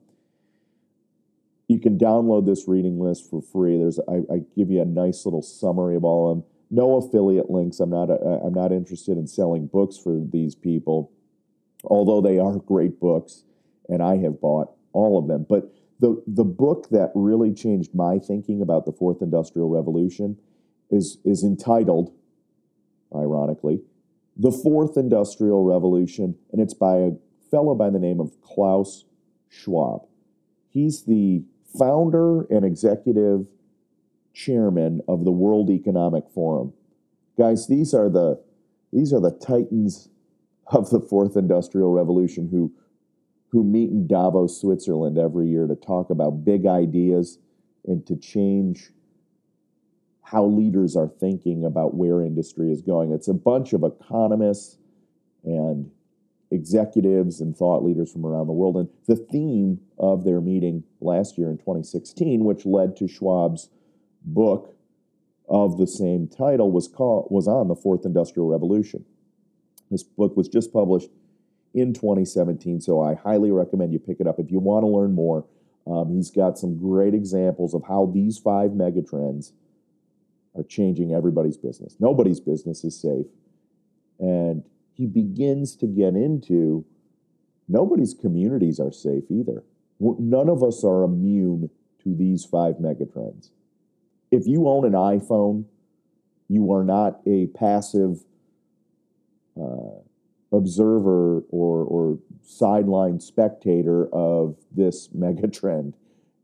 you 1.69 1.79
can 1.79 1.99
download 1.99 2.47
this 2.47 2.67
reading 2.67 2.99
list 2.99 3.29
for 3.29 3.43
free. 3.43 3.77
There's 3.77 4.01
I, 4.09 4.23
I 4.33 4.41
give 4.57 4.71
you 4.71 4.81
a 4.81 4.87
nice 4.87 5.27
little 5.27 5.43
summary 5.43 5.97
of 5.97 6.05
all 6.05 6.31
of 6.31 6.39
them. 6.39 6.45
No 6.71 6.97
affiliate 6.97 7.51
links. 7.51 7.79
I'm 7.79 7.91
not 7.91 8.09
a, 8.09 8.41
i'm 8.43 8.55
not 8.55 8.73
interested 8.73 9.19
in 9.19 9.27
selling 9.27 9.67
books 9.67 9.99
for 9.99 10.19
these 10.33 10.55
people 10.55 11.13
although 11.85 12.21
they 12.21 12.39
are 12.39 12.59
great 12.59 13.01
books, 13.01 13.45
and 13.89 14.03
I 14.03 14.17
have 14.19 14.41
bought 14.41 14.73
all 14.93 15.19
of 15.19 15.29
them. 15.29 15.47
But 15.49 15.73
the, 16.01 16.23
the 16.27 16.45
book 16.45 16.89
that 16.91 17.11
really 17.15 17.53
changed 17.53 17.95
my 17.95 18.19
thinking 18.19 18.63
about 18.63 18.85
the 18.85 18.93
fourth 18.93 19.21
industrial 19.21 19.69
revolution 19.69 20.37
is, 20.91 21.19
is 21.25 21.43
entitled, 21.43 22.13
ironically, 23.15 23.83
The 24.37 24.53
Fourth 24.53 24.97
Industrial 24.97 25.65
Revolution, 25.65 26.37
and 26.53 26.61
it's 26.61 26.75
by 26.75 26.99
a 26.99 27.11
fellow 27.51 27.75
by 27.75 27.91
the 27.91 27.99
name 27.99 28.21
of 28.21 28.41
Klaus 28.41 29.05
Schwab. 29.49 30.07
He's 30.71 31.05
the 31.05 31.45
founder 31.79 32.43
and 32.45 32.65
executive 32.65 33.47
chairman 34.33 35.01
of 35.09 35.25
the 35.25 35.33
World 35.33 35.71
Economic 35.71 36.25
Forum. 36.33 36.73
Guys, 37.37 37.67
these 37.67 37.93
are 37.93 38.09
the 38.09 38.41
these 38.93 39.13
are 39.13 39.21
the 39.21 39.33
titans 39.33 40.09
of 40.69 40.91
the 40.91 41.01
fourth 41.01 41.37
industrial 41.37 41.93
revolution 41.93 42.49
who 42.49 42.73
who 43.51 43.65
meet 43.65 43.91
in 43.91 44.07
Davos, 44.07 44.61
Switzerland 44.61 45.19
every 45.19 45.49
year 45.49 45.67
to 45.67 45.75
talk 45.75 46.11
about 46.11 46.45
big 46.45 46.67
ideas 46.67 47.39
and 47.87 48.07
to 48.07 48.17
change 48.17 48.91
how 50.23 50.45
leaders 50.45 50.95
are 50.95 51.09
thinking 51.09 51.65
about 51.65 51.95
where 51.95 52.21
industry 52.21 52.71
is 52.71 52.83
going. 52.83 53.13
It's 53.13 53.29
a 53.29 53.35
bunch 53.35 53.73
of 53.73 53.83
economists 53.83 54.77
and 55.45 55.91
executives 56.51 57.41
and 57.41 57.57
thought 57.57 57.83
leaders 57.83 58.13
from 58.13 58.27
around 58.27 58.47
the 58.47 58.53
world. 58.53 58.77
And 58.77 58.89
the 59.07 59.17
theme 59.17 59.81
of 59.99 60.25
their 60.25 60.41
meeting 60.43 60.85
last 61.01 61.39
year 61.39 61.51
in 61.51 61.57
2016, 61.57 62.45
which 62.45 62.67
led 62.67 62.97
to 62.97 63.05
Schwab's 63.05 63.71
book 64.23 64.75
of 65.49 65.79
the 65.79 65.87
same 65.87 66.29
title, 66.29 66.71
was 66.71 66.89
called 66.89 67.29
was 67.31 67.49
on 67.49 67.69
the 67.69 67.75
fourth 67.75 68.05
industrial 68.05 68.49
revolution. 68.49 69.05
This 69.91 70.03
book 70.03 70.37
was 70.37 70.49
just 70.49 70.73
published 70.73 71.09
in 71.81 71.93
2017, 71.93 72.81
so 72.81 73.01
I 73.01 73.15
highly 73.15 73.51
recommend 73.51 73.93
you 73.93 73.99
pick 73.99 74.21
it 74.21 74.27
up 74.27 74.39
if 74.39 74.51
you 74.51 74.59
want 74.59 74.83
to 74.85 74.89
learn 74.89 75.15
more. 75.15 75.45
Um, 75.87 76.15
he's 76.15 76.31
got 76.31 76.59
some 76.59 76.77
great 76.77 77.15
examples 77.15 77.75
of 77.75 77.83
how 77.89 78.11
these 78.13 78.39
five 78.39 78.73
megatrends 78.73 79.53
are 80.55 80.63
changing 80.65 81.15
everybody's 81.15 81.57
business. 81.57 81.97
Nobody's 81.99 82.41
business 82.41 82.85
is 82.85 83.01
safe. 83.01 83.27
And 84.19 84.65
he 84.95 85.07
begins 85.07 85.77
to 85.77 85.87
get 85.87 86.15
into 86.15 86.85
nobody's 87.69 88.15
communities 88.15 88.81
are 88.81 88.93
safe 88.93 89.25
either. 89.31 89.63
None 90.01 90.49
of 90.49 90.63
us 90.63 90.85
are 90.85 91.05
immune 91.05 91.71
to 92.03 92.15
these 92.15 92.45
five 92.45 92.77
megatrends. 92.77 93.51
If 94.31 94.47
you 94.47 94.69
own 94.69 94.85
an 94.85 94.93
iPhone, 94.93 95.65
you 96.49 96.73
are 96.73 96.85
not 96.85 97.21
a 97.27 97.47
passive 97.49 98.25
uh, 99.61 100.01
observer 100.53 101.41
or, 101.51 101.85
or 101.85 102.19
sideline 102.43 103.21
spectator 103.21 104.09
of 104.13 104.57
this 104.75 105.09
mega 105.15 105.49
trend. 105.49 105.97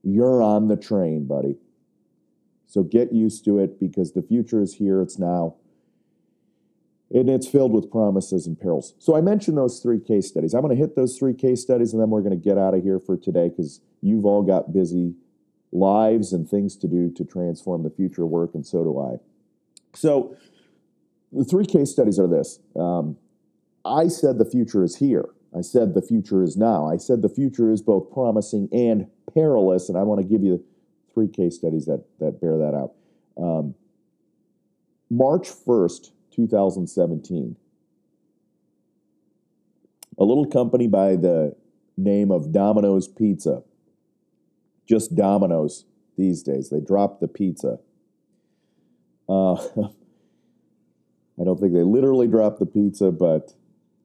You're 0.03 0.43
on 0.43 0.69
the 0.69 0.77
train, 0.77 1.27
buddy. 1.27 1.57
So 2.67 2.83
get 2.83 3.13
used 3.13 3.45
to 3.45 3.59
it 3.59 3.79
because 3.79 4.13
the 4.13 4.23
future 4.23 4.61
is 4.61 4.75
here, 4.75 5.01
it's 5.01 5.19
now, 5.19 5.55
and 7.11 7.31
it's 7.31 7.47
filled 7.47 7.73
with 7.73 7.91
promises 7.91 8.47
and 8.47 8.59
perils. 8.59 8.95
So 8.99 9.17
I 9.17 9.21
mentioned 9.21 9.57
those 9.57 9.81
three 9.81 10.01
case 10.01 10.27
studies. 10.27 10.55
I'm 10.55 10.63
going 10.63 10.77
to 10.77 10.81
hit 10.81 10.97
those 10.97 11.17
three 11.17 11.35
case 11.35 11.63
studies 11.63 11.93
and 11.93 12.03
then 12.03 12.11
we're 12.11 12.23
going 12.23 12.39
to 12.39 12.45
get 12.45 12.59
out 12.59 12.75
of 12.75 12.83
here 12.83 12.99
for 12.99 13.17
today 13.17 13.49
because 13.49 13.81
you've 14.03 14.25
all 14.25 14.43
got 14.43 14.73
busy 14.73 15.15
lives 15.75 16.33
and 16.33 16.49
things 16.49 16.77
to 16.77 16.89
do 16.89 17.11
to 17.11 17.25
transform 17.25 17.83
the 17.83 17.91
future 17.91 18.25
work, 18.25 18.55
and 18.55 18.65
so 18.65 18.85
do 18.85 18.99
I. 18.99 19.17
So, 19.95 20.37
the 21.33 21.45
three 21.45 21.67
case 21.67 21.91
studies 21.91 22.19
are 22.19 22.29
this. 22.29 22.61
Um, 22.77 23.17
I 23.85 24.09
said 24.09 24.39
the 24.39 24.45
future 24.45 24.83
is 24.83 24.97
here. 24.97 25.29
I 25.57 25.61
said 25.61 25.95
the 25.95 26.03
future 26.03 26.43
is 26.43 26.57
now. 26.57 26.89
I 26.89 26.97
said 26.97 27.23
the 27.23 27.29
future 27.29 27.71
is 27.71 27.81
both 27.81 28.11
promising 28.13 28.69
and 28.73 29.07
perilous, 29.33 29.89
and 29.89 29.97
I 29.97 30.03
want 30.03 30.21
to 30.21 30.27
give 30.27 30.43
you 30.43 30.65
three 31.13 31.29
case 31.29 31.57
studies 31.57 31.87
that, 31.87 32.05
that 32.19 32.41
bear 32.41 32.59
that 32.59 32.75
out. 32.75 32.93
Um, 33.37 33.75
March 35.11 35.49
1st, 35.49 36.11
2017, 36.35 37.57
a 40.19 40.25
little 40.25 40.47
company 40.47 40.89
by 40.89 41.15
the 41.15 41.55
name 41.97 42.33
of 42.33 42.53
Domino's 42.53 43.07
Pizza, 43.07 43.63
just 44.87 45.15
Domino's 45.15 45.85
these 46.17 46.43
days, 46.43 46.71
they 46.71 46.81
dropped 46.81 47.21
the 47.21 47.29
pizza. 47.29 47.79
Uh, 49.29 49.55
I 51.41 51.45
don't 51.45 51.59
think 51.59 51.73
they 51.73 51.83
literally 51.83 52.29
dropped 52.29 52.61
the 52.61 52.67
pizza, 52.67 53.11
but 53.11 53.55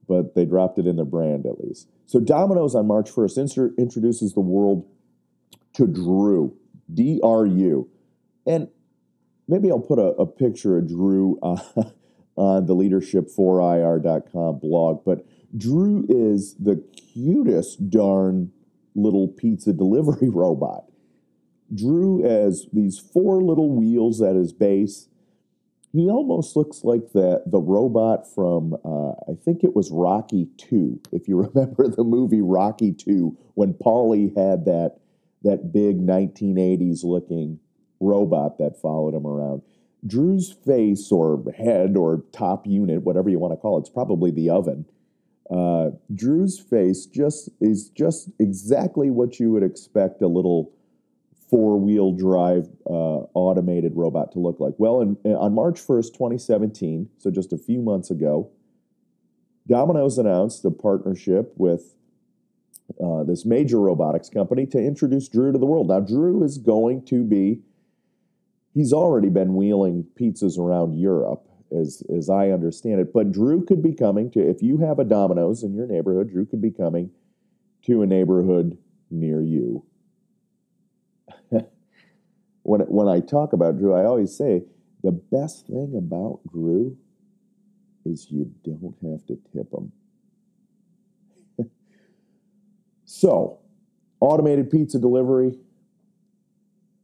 but 0.10 0.34
they 0.34 0.43
dropped 0.43 0.80
it 0.80 0.88
in 0.88 0.95
their 0.95 1.06
brand 1.06 1.45
at 1.45 1.63
least. 1.63 1.88
So 2.08 2.19
Domino's 2.19 2.74
on 2.74 2.88
March 2.88 3.12
1st 3.12 3.78
introduces 3.78 4.34
the 4.34 4.41
world 4.41 4.86
to 5.76 5.86
Drew, 5.86 6.58
D 6.91 7.22
R 7.24 7.45
U, 7.45 7.88
and 8.45 8.67
maybe 9.48 9.69
I'll 9.69 9.80
put 9.80 10.00
a, 10.00 10.08
a 10.17 10.26
picture 10.26 10.80
of 10.80 10.88
Drew 10.88 11.38
uh, 11.43 11.62
on 12.36 12.65
the 12.65 12.76
leadership4ir.com 12.76 14.60
blog. 14.60 15.06
But 15.06 15.26
Drew 15.56 16.06
is 16.10 16.56
the 16.56 16.84
cutest 17.13 17.89
darn 17.91 18.52
little 18.95 19.28
pizza 19.28 19.72
delivery 19.84 20.30
robot. 20.30 20.86
Drew 21.74 22.24
has 22.24 22.65
these 22.74 22.98
four 22.98 23.43
little 23.43 23.76
wheels 23.76 24.24
at 24.24 24.36
his 24.36 24.52
base 24.52 25.08
he 25.91 26.10
almost 26.10 26.56
looks 26.56 26.84
like 26.84 27.13
the 27.13 27.41
the 27.45 27.60
robot 27.60 28.32
from 28.34 28.75
uh, 28.86 29.32
I 29.32 29.36
think 29.43 29.63
it 29.63 29.75
was 29.75 29.91
Rocky 29.91 30.47
Two. 30.58 31.02
If 31.12 31.28
you 31.28 31.38
remember 31.54 31.88
the 31.88 32.04
movie 32.04 32.41
Rocky 32.41 32.91
Two, 32.93 33.38
when 33.56 33.73
Paulie 33.73 34.36
had 34.38 34.65
that 34.65 34.97
that 35.43 35.71
big 35.71 35.99
1980s 36.06 37.04
looking 37.04 37.60
robot 37.99 38.58
that 38.58 38.80
followed 38.82 39.13
him 39.13 39.25
around. 39.25 39.62
Drew's 40.06 40.52
face 40.52 41.12
or 41.12 41.43
head 41.58 41.97
or 41.97 42.23
top 42.32 42.65
unit, 42.65 43.04
whatever 43.04 43.30
you 43.30 43.39
want 43.39 43.52
to 43.54 43.58
call 43.58 43.78
it, 43.78 43.82
it's 43.82 43.89
probably 43.89 44.32
the 44.32 44.49
oven. 44.49 44.86
Uh, 45.49 45.91
Drew's 46.13 46.60
face 46.60 47.06
just 47.06 47.49
is 47.60 47.89
just 47.89 48.30
exactly 48.39 49.10
what 49.10 49.39
you 49.39 49.52
would 49.52 49.63
expect 49.63 50.21
a 50.21 50.28
little 50.28 50.71
four 51.50 51.80
wheel 51.80 52.12
drive 52.12 52.68
uh, 52.86 53.26
automated 53.34 53.94
robot 53.96 54.32
to 54.34 54.40
look 54.40 54.60
like? 54.60 54.74
Well, 54.78 55.02
in, 55.02 55.18
on 55.26 55.54
March 55.54 55.80
1st, 55.86 56.14
2017, 56.14 57.10
so 57.18 57.32
just 57.32 57.52
a 57.54 57.58
few 57.58 57.82
months 57.82 58.12
ago, 58.12 58.52
Domino's 59.68 60.18
announced 60.18 60.66
a 60.66 60.72
partnership 60.72 61.54
with 61.56 61.96
uh, 63.04 63.24
this 63.24 63.46
major 63.46 63.80
robotics 63.80 64.30
company 64.30 64.66
to 64.68 64.80
introduce 64.80 65.28
Drew 65.28 65.52
to 65.52 65.60
the 65.60 65.66
world. 65.66 65.90
Now, 65.90 66.00
Drew 66.00 66.44
is 66.44 66.58
going 66.58 67.06
to 67.06 67.24
be, 67.24 67.62
he's 68.74 68.94
already 68.94 69.30
been 69.30 69.56
wheeling 69.56 70.06
pizzas 70.20 70.58
around 70.58 71.00
Europe. 71.00 71.46
As, 71.72 72.02
as 72.12 72.32
I 72.32 72.50
understand 72.50 73.00
it, 73.00 73.14
but 73.14 73.32
Drew 73.32 73.64
could 73.64 73.84
be 73.84 73.94
coming 73.94 74.32
to, 74.32 74.40
if 74.40 74.64
you 74.64 74.80
have 74.80 74.98
a 74.98 75.04
Domino's 75.04 75.62
in 75.62 75.76
your 75.76 75.86
neighborhood, 75.86 76.32
Drew 76.32 76.48
could 76.48 76.64
be 76.64 76.72
coming 76.72 77.12
to 77.86 78.02
a 78.02 78.08
neighborhood 78.08 78.76
near 79.12 79.44
you 79.44 79.86
when 82.69 82.82
when 82.82 83.08
I 83.08 83.19
talk 83.19 83.53
about 83.53 83.79
Drew, 83.79 83.95
I 83.95 84.05
always 84.05 84.38
say 84.38 84.62
the 85.01 85.12
best 85.12 85.65
thing 85.65 85.95
about 85.97 86.41
Drew 86.51 86.95
is 88.05 88.27
you 88.29 88.51
don't 88.63 88.95
have 89.01 89.25
to 89.25 89.39
tip 89.51 89.73
him. 89.73 89.91
so, 93.05 93.58
automated 94.19 94.69
pizza 94.69 94.99
delivery, 94.99 95.58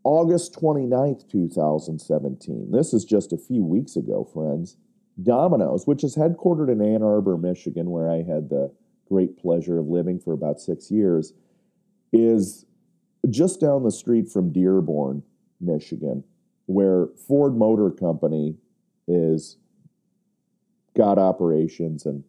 August 0.03 0.53
29th, 0.53 1.27
2017. 1.31 2.69
This 2.71 2.93
is 2.93 3.03
just 3.03 3.33
a 3.33 3.37
few 3.37 3.63
weeks 3.63 3.95
ago, 3.95 4.23
friends. 4.23 4.77
Domino's, 5.23 5.87
which 5.87 6.03
is 6.03 6.15
headquartered 6.15 6.71
in 6.71 6.79
Ann 6.79 7.01
Arbor, 7.01 7.37
Michigan, 7.37 7.89
where 7.89 8.11
I 8.11 8.17
had 8.17 8.49
the 8.49 8.71
great 9.09 9.39
pleasure 9.39 9.79
of 9.79 9.87
living 9.87 10.19
for 10.19 10.33
about 10.33 10.59
six 10.59 10.91
years, 10.91 11.33
is 12.13 12.65
just 13.31 13.59
down 13.59 13.83
the 13.83 13.91
street 13.91 14.29
from 14.29 14.51
Dearborn, 14.51 15.23
Michigan, 15.65 16.23
where 16.65 17.07
Ford 17.27 17.55
Motor 17.55 17.91
Company 17.91 18.55
is 19.07 19.57
got 20.95 21.17
operations 21.17 22.05
and 22.05 22.23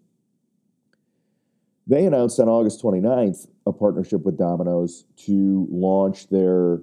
they 1.86 2.04
announced 2.04 2.40
on 2.40 2.48
August 2.48 2.82
29th 2.82 3.46
a 3.64 3.72
partnership 3.72 4.24
with 4.24 4.36
Domino's 4.36 5.04
to 5.16 5.68
launch 5.70 6.28
their 6.28 6.80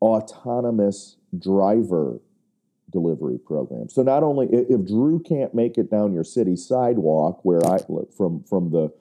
autonomous 0.00 1.16
driver 1.36 2.20
delivery 2.92 3.38
program. 3.38 3.88
So 3.88 4.02
not 4.02 4.22
only 4.22 4.46
if 4.52 4.86
Drew 4.86 5.20
can't 5.20 5.54
make 5.54 5.76
it 5.76 5.90
down 5.90 6.12
your 6.12 6.24
city 6.24 6.54
sidewalk 6.56 7.40
where 7.44 7.64
I 7.66 7.78
from 8.16 8.44
from 8.44 8.70
the 8.70 8.92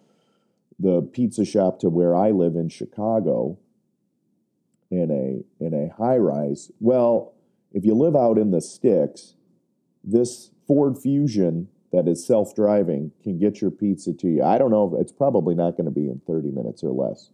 the 0.80 1.02
pizza 1.02 1.46
shop 1.46 1.80
to 1.80 1.90
where 1.90 2.16
I 2.16 2.32
live 2.32 2.56
in 2.56 2.68
Chicago, 2.68 3.58
in 4.92 5.12
a 5.12 5.64
in 5.64 5.74
a 5.74 5.94
high 5.96 6.18
rise. 6.18 6.72
Well, 6.80 7.34
if 7.72 7.86
you 7.86 7.94
live 7.94 8.16
out 8.16 8.38
in 8.38 8.52
the 8.52 8.62
sticks, 8.62 9.36
this 10.04 10.52
Ford 10.68 10.98
Fusion 10.98 11.68
that 11.92 12.08
is 12.08 12.26
self 12.26 12.56
driving 12.56 13.12
can 13.24 13.38
get 13.38 13.62
your 13.62 13.72
pizza 13.72 14.14
to 14.14 14.28
you. 14.28 14.44
I 14.44 14.58
don't 14.58 14.72
know. 14.72 14.98
It's 15.00 15.12
probably 15.12 15.56
not 15.56 15.72
going 15.72 15.86
to 15.86 15.92
be 15.92 16.08
in 16.08 16.22
30 16.28 16.52
minutes 16.52 16.84
or 16.84 16.92
less. 16.92 17.32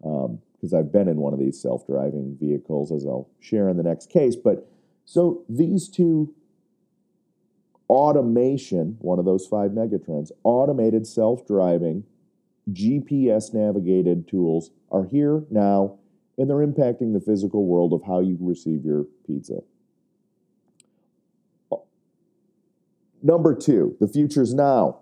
Because 0.00 0.72
um, 0.72 0.78
I've 0.78 0.92
been 0.92 1.08
in 1.08 1.16
one 1.16 1.32
of 1.32 1.38
these 1.38 1.60
self 1.60 1.86
driving 1.86 2.36
vehicles, 2.40 2.92
as 2.92 3.06
I'll 3.06 3.28
share 3.40 3.68
in 3.68 3.76
the 3.76 3.82
next 3.82 4.10
case. 4.10 4.36
But 4.36 4.68
so 5.04 5.44
these 5.48 5.88
two 5.88 6.34
automation, 7.88 8.96
one 9.00 9.18
of 9.18 9.24
those 9.24 9.46
five 9.46 9.70
megatrends, 9.70 10.30
automated 10.42 11.06
self 11.06 11.46
driving, 11.46 12.04
GPS 12.70 13.52
navigated 13.52 14.26
tools 14.26 14.70
are 14.90 15.04
here 15.04 15.44
now 15.50 15.98
and 16.38 16.48
they're 16.48 16.66
impacting 16.66 17.12
the 17.12 17.20
physical 17.20 17.66
world 17.66 17.92
of 17.92 18.02
how 18.06 18.20
you 18.20 18.36
receive 18.40 18.84
your 18.84 19.06
pizza. 19.26 19.58
Uh, 21.70 21.76
number 23.22 23.54
two, 23.54 23.96
the 24.00 24.08
future's 24.08 24.54
now. 24.54 25.00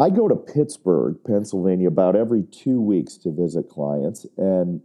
I 0.00 0.10
go 0.10 0.28
to 0.28 0.36
Pittsburgh, 0.36 1.18
Pennsylvania, 1.26 1.88
about 1.88 2.14
every 2.14 2.44
two 2.44 2.80
weeks 2.80 3.16
to 3.18 3.32
visit 3.32 3.68
clients. 3.68 4.26
And 4.36 4.80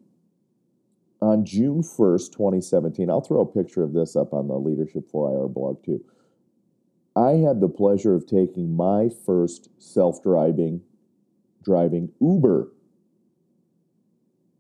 on 1.22 1.46
June 1.46 1.84
1st, 1.84 2.32
2017, 2.32 3.10
I'll 3.10 3.22
throw 3.22 3.42
a 3.42 3.46
picture 3.46 3.84
of 3.84 3.94
this 3.94 4.16
up 4.16 4.34
on 4.34 4.48
the 4.48 4.56
Leadership 4.56 5.10
4IR 5.12 5.54
blog 5.54 5.84
too. 5.86 6.04
I 7.16 7.34
had 7.34 7.62
the 7.62 7.70
pleasure 7.70 8.16
of 8.16 8.26
taking 8.26 8.76
my 8.76 9.10
first 9.26 9.70
self 9.78 10.22
driving 10.24 10.82
driving 11.64 12.12
Uber 12.20 12.73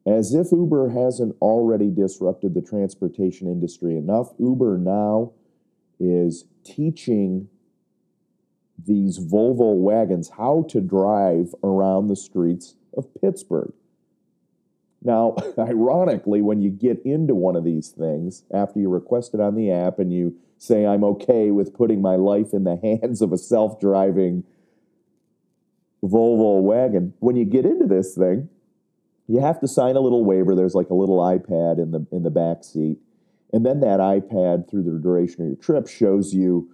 as 0.05 0.33
if 0.33 0.51
Uber 0.51 0.89
hasn't 0.89 1.35
already 1.41 1.89
disrupted 1.89 2.53
the 2.53 2.61
transportation 2.61 3.47
industry 3.47 3.97
enough, 3.97 4.33
Uber 4.37 4.77
now 4.77 5.31
is 5.99 6.45
teaching 6.65 7.47
these 8.85 9.19
Volvo 9.19 9.75
wagons 9.75 10.31
how 10.37 10.65
to 10.69 10.81
drive 10.81 11.53
around 11.63 12.07
the 12.07 12.15
streets 12.15 12.75
of 12.97 13.07
Pittsburgh. 13.21 13.73
Now, 15.01 15.35
ironically, 15.57 16.41
when 16.41 16.61
you 16.61 16.69
get 16.69 17.01
into 17.05 17.35
one 17.35 17.55
of 17.55 17.63
these 17.63 17.89
things, 17.89 18.43
after 18.53 18.79
you 18.79 18.89
request 18.89 19.33
it 19.33 19.39
on 19.39 19.55
the 19.55 19.71
app 19.71 19.99
and 19.99 20.13
you 20.13 20.35
say, 20.57 20.85
I'm 20.85 21.03
okay 21.03 21.51
with 21.51 21.73
putting 21.73 22.01
my 22.01 22.15
life 22.15 22.53
in 22.53 22.63
the 22.63 22.79
hands 23.01 23.21
of 23.21 23.31
a 23.31 23.37
self 23.37 23.79
driving 23.79 24.43
Volvo 26.03 26.61
wagon, 26.61 27.13
when 27.19 27.37
you 27.37 27.45
get 27.45 27.65
into 27.65 27.85
this 27.85 28.15
thing, 28.15 28.49
you 29.27 29.39
have 29.39 29.59
to 29.61 29.67
sign 29.67 29.95
a 29.95 29.99
little 29.99 30.25
waiver. 30.25 30.55
There's 30.55 30.75
like 30.75 30.89
a 30.89 30.95
little 30.95 31.19
iPad 31.19 31.81
in 31.81 31.91
the 31.91 32.05
in 32.11 32.23
the 32.23 32.29
back 32.29 32.63
seat, 32.63 32.97
and 33.51 33.65
then 33.65 33.79
that 33.81 33.99
iPad 33.99 34.69
through 34.69 34.83
the 34.83 34.99
duration 34.99 35.41
of 35.41 35.47
your 35.47 35.57
trip 35.57 35.87
shows 35.87 36.33
you 36.33 36.69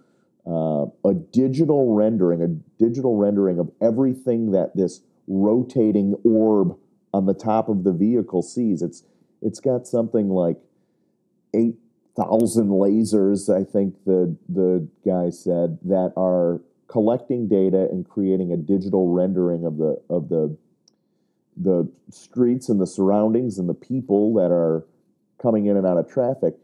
uh, 0.46 0.86
a 1.04 1.14
digital 1.14 1.94
rendering, 1.94 2.42
a 2.42 2.48
digital 2.82 3.16
rendering 3.16 3.58
of 3.58 3.70
everything 3.80 4.52
that 4.52 4.72
this 4.74 5.00
rotating 5.26 6.14
orb 6.24 6.76
on 7.12 7.26
the 7.26 7.34
top 7.34 7.68
of 7.68 7.84
the 7.84 7.92
vehicle 7.92 8.42
sees. 8.42 8.82
It's 8.82 9.04
it's 9.42 9.60
got 9.60 9.86
something 9.86 10.28
like 10.28 10.56
eight 11.54 11.76
thousand 12.16 12.68
lasers, 12.68 13.48
I 13.48 13.64
think 13.64 13.94
the 14.04 14.36
the 14.48 14.88
guy 15.04 15.30
said, 15.30 15.78
that 15.84 16.12
are 16.16 16.60
collecting 16.88 17.48
data 17.48 17.88
and 17.90 18.08
creating 18.08 18.52
a 18.52 18.56
digital 18.56 19.12
rendering 19.12 19.64
of 19.64 19.78
the 19.78 20.00
of 20.10 20.28
the 20.28 20.56
the 21.62 21.90
streets 22.10 22.68
and 22.68 22.80
the 22.80 22.86
surroundings 22.86 23.58
and 23.58 23.68
the 23.68 23.74
people 23.74 24.34
that 24.34 24.50
are 24.50 24.86
coming 25.40 25.66
in 25.66 25.76
and 25.76 25.86
out 25.86 25.98
of 25.98 26.10
traffic. 26.10 26.54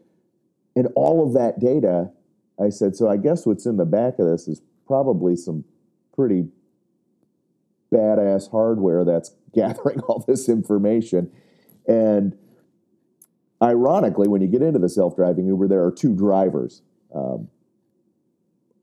And 0.75 0.87
all 0.95 1.25
of 1.25 1.33
that 1.33 1.59
data, 1.59 2.11
I 2.59 2.69
said, 2.69 2.95
so 2.95 3.09
I 3.09 3.17
guess 3.17 3.45
what's 3.45 3.65
in 3.65 3.77
the 3.77 3.85
back 3.85 4.19
of 4.19 4.27
this 4.27 4.47
is 4.47 4.61
probably 4.85 5.35
some 5.35 5.63
pretty 6.15 6.47
badass 7.93 8.49
hardware 8.51 9.05
that's 9.05 9.33
gathering 9.53 9.99
all 10.01 10.23
this 10.27 10.49
information. 10.49 11.31
And 11.87 12.37
ironically, 13.61 14.27
when 14.27 14.41
you 14.41 14.47
get 14.47 14.61
into 14.61 14.79
the 14.79 14.89
self 14.89 15.15
driving 15.15 15.47
Uber, 15.47 15.67
there 15.67 15.83
are 15.83 15.91
two 15.91 16.15
drivers. 16.15 16.81
Um, 17.13 17.47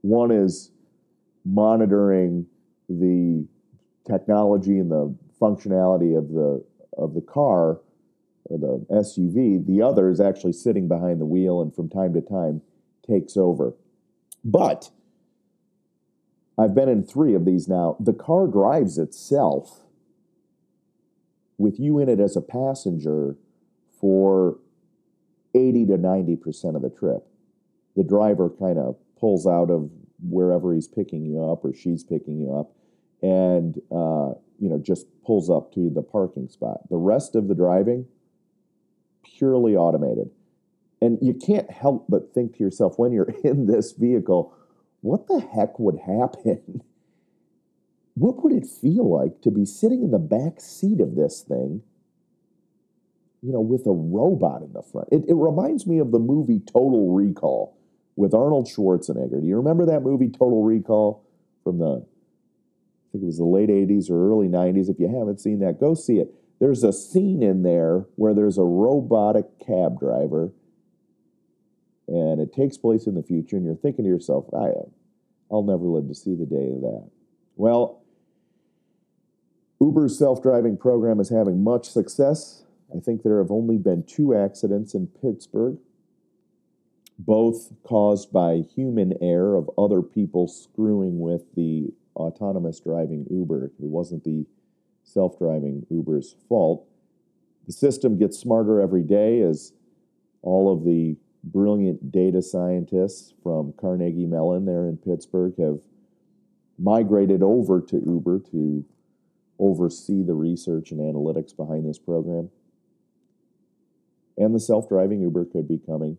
one 0.00 0.30
is 0.30 0.70
monitoring 1.44 2.46
the 2.88 3.46
technology 4.06 4.78
and 4.78 4.90
the 4.90 5.14
functionality 5.40 6.16
of 6.16 6.28
the 6.30 6.64
of 6.96 7.14
the 7.14 7.20
car 7.20 7.80
or 8.44 8.58
the 8.58 8.86
SUV. 8.90 9.66
The 9.66 9.82
other 9.82 10.08
is 10.10 10.20
actually 10.20 10.52
sitting 10.52 10.86
behind 10.88 11.20
the 11.20 11.26
wheel 11.26 11.60
and 11.60 11.74
from 11.74 11.88
time 11.88 12.12
to 12.14 12.20
time 12.20 12.62
takes 13.06 13.36
over. 13.36 13.74
But 14.44 14.90
I've 16.58 16.74
been 16.74 16.88
in 16.88 17.02
three 17.02 17.34
of 17.34 17.44
these 17.44 17.68
now. 17.68 17.96
The 17.98 18.12
car 18.12 18.46
drives 18.46 18.98
itself 18.98 19.80
with 21.58 21.80
you 21.80 21.98
in 21.98 22.08
it 22.08 22.20
as 22.20 22.36
a 22.36 22.40
passenger 22.40 23.36
for 24.00 24.58
80 25.54 25.86
to 25.86 25.92
90% 25.98 26.76
of 26.76 26.82
the 26.82 26.90
trip. 26.90 27.26
The 27.96 28.04
driver 28.04 28.50
kind 28.50 28.78
of 28.78 28.96
pulls 29.18 29.46
out 29.46 29.70
of 29.70 29.90
wherever 30.28 30.74
he's 30.74 30.88
picking 30.88 31.24
you 31.24 31.42
up 31.42 31.64
or 31.64 31.72
she's 31.72 32.04
picking 32.04 32.38
you 32.38 32.54
up 32.54 32.72
and 33.24 33.80
uh, 33.90 34.34
you 34.58 34.68
know 34.68 34.78
just 34.78 35.06
pulls 35.24 35.50
up 35.50 35.72
to 35.74 35.90
the 35.90 36.02
parking 36.02 36.48
spot. 36.48 36.88
The 36.90 36.96
rest 36.96 37.34
of 37.34 37.48
the 37.48 37.54
driving 37.54 38.06
purely 39.24 39.76
automated. 39.76 40.30
And 41.00 41.18
you 41.20 41.34
can't 41.34 41.70
help 41.70 42.06
but 42.08 42.32
think 42.32 42.56
to 42.56 42.64
yourself 42.64 42.98
when 42.98 43.12
you're 43.12 43.30
in 43.44 43.66
this 43.66 43.92
vehicle, 43.92 44.54
what 45.00 45.26
the 45.26 45.40
heck 45.40 45.78
would 45.78 45.98
happen? 45.98 46.82
what 48.14 48.42
would 48.42 48.52
it 48.52 48.66
feel 48.66 49.10
like 49.10 49.40
to 49.42 49.50
be 49.50 49.64
sitting 49.64 50.02
in 50.02 50.10
the 50.10 50.18
back 50.18 50.60
seat 50.60 51.00
of 51.00 51.14
this 51.14 51.42
thing, 51.42 51.82
you 53.42 53.52
know, 53.52 53.60
with 53.60 53.86
a 53.86 53.92
robot 53.92 54.62
in 54.62 54.72
the 54.72 54.82
front? 54.82 55.08
It, 55.10 55.24
it 55.28 55.34
reminds 55.34 55.86
me 55.86 55.98
of 55.98 56.12
the 56.12 56.18
movie 56.18 56.60
Total 56.60 57.12
Recall 57.12 57.76
with 58.16 58.32
Arnold 58.32 58.68
Schwarzenegger. 58.68 59.40
Do 59.40 59.46
you 59.46 59.56
remember 59.56 59.84
that 59.86 60.02
movie 60.02 60.30
Total 60.30 60.62
Recall 60.62 61.24
from 61.64 61.78
the 61.78 62.06
think 63.14 63.22
it 63.22 63.26
was 63.26 63.38
the 63.38 63.44
late 63.44 63.68
80s 63.68 64.10
or 64.10 64.28
early 64.28 64.48
90s. 64.48 64.90
If 64.90 64.98
you 64.98 65.06
haven't 65.06 65.40
seen 65.40 65.60
that, 65.60 65.78
go 65.78 65.94
see 65.94 66.18
it. 66.18 66.34
There's 66.58 66.82
a 66.82 66.92
scene 66.92 67.42
in 67.42 67.62
there 67.62 68.06
where 68.16 68.34
there's 68.34 68.58
a 68.58 68.64
robotic 68.64 69.46
cab 69.64 70.00
driver 70.00 70.52
and 72.08 72.40
it 72.40 72.52
takes 72.52 72.76
place 72.76 73.06
in 73.06 73.14
the 73.14 73.22
future, 73.22 73.56
and 73.56 73.64
you're 73.64 73.74
thinking 73.74 74.04
to 74.04 74.10
yourself, 74.10 74.46
I, 74.52 74.72
I'll 75.50 75.62
never 75.62 75.84
live 75.84 76.08
to 76.08 76.14
see 76.14 76.34
the 76.34 76.44
day 76.44 76.70
of 76.70 76.80
that. 76.82 77.10
Well, 77.56 78.02
Uber's 79.80 80.18
self 80.18 80.42
driving 80.42 80.76
program 80.76 81.20
is 81.20 81.30
having 81.30 81.62
much 81.62 81.88
success. 81.88 82.64
I 82.94 83.00
think 83.00 83.22
there 83.22 83.38
have 83.38 83.50
only 83.50 83.78
been 83.78 84.04
two 84.04 84.34
accidents 84.34 84.94
in 84.94 85.06
Pittsburgh, 85.06 85.78
both 87.18 87.72
caused 87.82 88.32
by 88.32 88.64
human 88.74 89.14
error 89.22 89.56
of 89.56 89.70
other 89.78 90.02
people 90.02 90.46
screwing 90.46 91.20
with 91.20 91.54
the 91.54 91.92
autonomous 92.16 92.80
driving 92.80 93.26
Uber. 93.30 93.66
It 93.66 93.72
wasn't 93.78 94.24
the 94.24 94.46
self 95.02 95.38
driving 95.38 95.86
Uber's 95.90 96.36
fault. 96.48 96.86
The 97.66 97.72
system 97.72 98.18
gets 98.18 98.38
smarter 98.38 98.80
every 98.80 99.02
day 99.02 99.40
as 99.40 99.72
all 100.42 100.72
of 100.72 100.84
the 100.84 101.16
brilliant 101.42 102.10
data 102.10 102.42
scientists 102.42 103.34
from 103.42 103.74
Carnegie 103.78 104.26
Mellon 104.26 104.64
there 104.64 104.86
in 104.86 104.96
Pittsburgh 104.96 105.54
have 105.58 105.80
migrated 106.78 107.42
over 107.42 107.80
to 107.80 107.96
Uber 107.96 108.40
to 108.50 108.84
oversee 109.58 110.22
the 110.22 110.34
research 110.34 110.90
and 110.90 111.00
analytics 111.00 111.56
behind 111.56 111.88
this 111.88 111.98
program. 111.98 112.50
And 114.36 114.54
the 114.54 114.60
self 114.60 114.88
driving 114.88 115.20
Uber 115.20 115.44
could 115.46 115.68
be 115.68 115.78
coming 115.78 116.18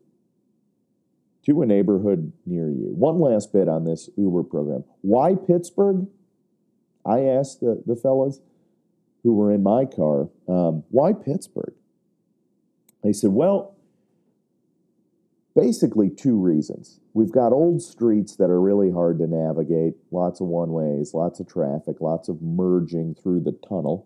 to 1.46 1.62
a 1.62 1.66
neighborhood 1.66 2.34
near 2.46 2.70
you. 2.70 2.94
One 2.96 3.20
last 3.20 3.54
bit 3.54 3.70
on 3.70 3.84
this 3.84 4.10
Uber 4.18 4.44
program. 4.44 4.84
Why 5.02 5.36
Pittsburgh? 5.36 6.08
I 7.06 7.22
asked 7.22 7.60
the, 7.60 7.84
the 7.86 7.96
fellas 7.96 8.40
who 9.24 9.36
were 9.36 9.52
in 9.52 9.64
my 9.64 9.86
car, 9.86 10.30
um, 10.48 10.84
why 10.90 11.14
Pittsburgh? 11.14 11.74
They 13.04 13.14
said, 13.14 13.32
well, 13.32 13.76
basically 15.56 16.10
two 16.10 16.40
reasons. 16.40 17.00
We've 17.14 17.32
got 17.32 17.54
old 17.54 17.82
streets 17.82 18.36
that 18.38 18.50
are 18.50 18.60
really 18.60 18.92
hard 18.92 19.20
to 19.20 19.28
navigate, 19.28 19.96
lots 20.12 20.42
of 20.42 20.48
one 20.48 20.72
ways, 20.74 21.14
lots 21.14 21.40
of 21.40 21.48
traffic, 21.48 22.02
lots 22.02 22.28
of 22.28 22.42
merging 22.42 23.16
through 23.16 23.42
the 23.42 23.58
tunnel 23.68 24.06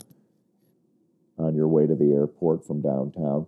on 1.37 1.55
your 1.55 1.67
way 1.67 1.87
to 1.87 1.95
the 1.95 2.13
airport 2.13 2.65
from 2.65 2.81
downtown. 2.81 3.47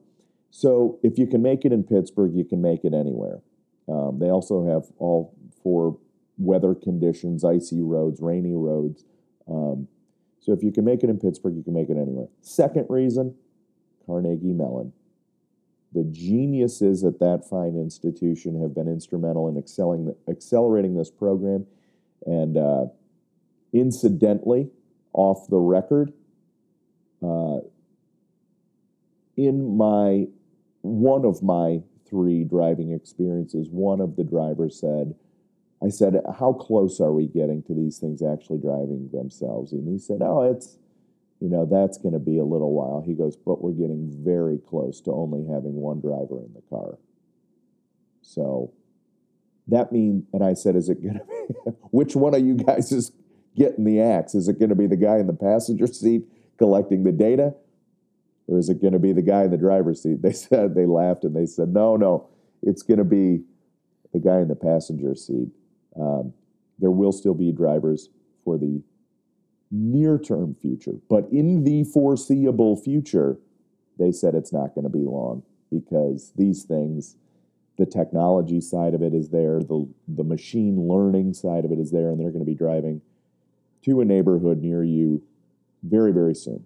So 0.50 1.00
if 1.04 1.18
you 1.18 1.28
can 1.28 1.42
make 1.42 1.64
it 1.64 1.72
in 1.72 1.84
Pittsburgh, 1.84 2.34
you 2.34 2.44
can 2.44 2.62
make 2.62 2.84
it 2.84 2.94
anywhere. 2.94 3.42
Um, 3.88 4.20
they 4.20 4.30
also 4.30 4.66
have 4.68 4.84
all 4.98 5.36
four 5.64 5.98
weather 6.38 6.74
conditions, 6.74 7.44
icy 7.44 7.82
roads, 7.82 8.22
rainy 8.22 8.56
roads. 8.56 9.04
Um, 9.48 9.88
so 10.40 10.54
if 10.54 10.64
you 10.64 10.72
can 10.72 10.86
make 10.86 11.04
it 11.04 11.10
in 11.10 11.20
Pittsburgh, 11.20 11.56
you 11.56 11.64
can 11.64 11.74
make 11.74 11.90
it 11.90 11.98
anywhere. 11.98 12.28
Second 12.42 12.88
reason, 12.90 13.36
Carnegie 14.06 14.54
Mellon. 14.54 14.94
The 15.94 16.04
geniuses 16.06 17.04
at 17.04 17.20
that 17.20 17.48
fine 17.48 17.76
institution 17.76 18.62
have 18.62 18.74
been 18.74 18.88
instrumental 18.88 19.50
in 19.50 19.58
excelling, 19.58 20.16
accelerating 20.30 20.96
this 20.96 21.12
program. 21.12 21.68
And 22.26 22.58
uh, 22.58 22.86
incidentally, 23.74 24.70
off 25.14 25.48
the 25.50 25.58
record, 25.58 26.14
uh, 27.22 27.60
in 29.38 29.78
my 29.78 30.28
one 30.82 31.26
of 31.26 31.44
my 31.44 31.82
three 32.12 32.44
driving 32.44 32.92
experiences, 32.92 33.68
one 33.72 34.02
of 34.02 34.18
the 34.18 34.24
drivers 34.24 34.80
said, 34.80 35.16
I 35.84 35.90
said, 35.90 36.22
How 36.38 36.54
close 36.54 37.00
are 37.00 37.12
we 37.12 37.26
getting 37.26 37.64
to 37.64 37.74
these 37.74 37.98
things 37.98 38.22
actually 38.22 38.60
driving 38.60 39.10
themselves? 39.12 39.72
And 39.72 39.88
he 39.88 39.98
said, 39.98 40.20
Oh, 40.22 40.44
it's, 40.44 40.78
you 41.40 41.50
know, 41.50 41.66
that's 41.66 41.98
going 41.98 42.14
to 42.14 42.20
be 42.20 42.38
a 42.38 42.44
little 42.44 42.74
while. 42.74 43.02
He 43.04 43.16
goes, 43.16 43.36
But 43.36 43.64
we're 43.64 43.72
getting 43.72 44.12
very 44.24 44.60
close 44.60 45.02
to 45.02 45.12
only 45.12 45.48
having 45.52 45.74
one 45.74 46.00
driver 46.02 46.40
in 46.46 46.54
the 46.54 46.62
car. 46.70 47.00
So 48.22 48.74
that 49.68 49.92
means, 49.92 50.26
and 50.34 50.44
I 50.44 50.54
said, 50.54 50.76
Is 50.76 50.90
it 50.90 51.02
going 51.02 51.16
to 51.16 51.26
be, 51.26 51.72
which 51.92 52.16
one 52.16 52.36
of 52.36 52.46
you 52.46 52.56
guys 52.56 52.92
is 52.92 53.12
getting 53.56 53.86
the 53.86 54.02
axe? 54.02 54.36
Is 54.36 54.48
it 54.48 54.60
going 54.60 54.70
to 54.70 54.76
be 54.76 54.88
the 54.88 54.96
guy 54.96 55.18
in 55.18 55.28
the 55.28 55.34
passenger 55.34 55.88
seat 55.88 56.26
collecting 56.60 57.04
the 57.04 57.12
data? 57.12 57.56
Or 58.52 58.60
is 58.60 58.68
it 58.68 58.82
going 58.82 58.92
to 58.92 59.00
be 59.00 59.14
the 59.14 59.22
guy 59.22 59.44
in 59.44 59.52
the 59.52 59.58
driver's 59.58 60.04
seat? 60.04 60.18
They 60.22 60.34
said 60.34 60.76
they 60.76 60.86
laughed 60.86 61.24
and 61.24 61.34
they 61.34 61.46
said, 61.46 61.70
no, 61.70 61.96
no, 61.96 62.28
it's 62.62 62.84
going 62.84 62.98
to 62.98 63.06
be 63.06 63.44
the 64.14 64.20
guy 64.20 64.40
in 64.40 64.50
the 64.50 64.56
passenger 64.56 65.16
seat. 65.16 65.48
Um, 65.98 66.34
there 66.78 66.92
will 66.92 67.14
still 67.14 67.34
be 67.34 67.54
drivers 67.54 68.10
for 68.44 68.58
the 68.58 68.84
near 69.72 70.20
term 70.20 70.54
future, 70.54 70.96
but 71.10 71.30
in 71.32 71.64
the 71.64 71.86
foreseeable 71.86 72.76
future, 72.76 73.40
they 73.98 74.12
said 74.12 74.36
it's 74.36 74.52
not 74.52 74.76
going 74.76 74.84
to 74.84 74.90
be 74.90 75.06
long 75.06 75.44
because 75.72 76.34
these 76.36 76.64
things, 76.64 77.16
the 77.78 77.86
technology 77.86 78.60
side 78.60 78.94
of 78.94 79.02
it 79.02 79.14
is 79.14 79.30
there, 79.30 79.60
the 79.60 79.88
the 80.10 80.24
machine 80.24 80.88
learning 80.90 81.34
side 81.34 81.64
of 81.64 81.72
it 81.72 81.80
is 81.80 81.92
there, 81.92 82.10
and 82.10 82.20
they're 82.20 82.32
going 82.32 82.44
to 82.44 82.52
be 82.52 82.56
driving 82.56 83.02
to 83.84 84.02
a 84.02 84.06
neighborhood 84.06 84.62
near 84.62 84.84
you 84.84 85.24
very 85.84 86.12
very 86.12 86.36
soon. 86.36 86.66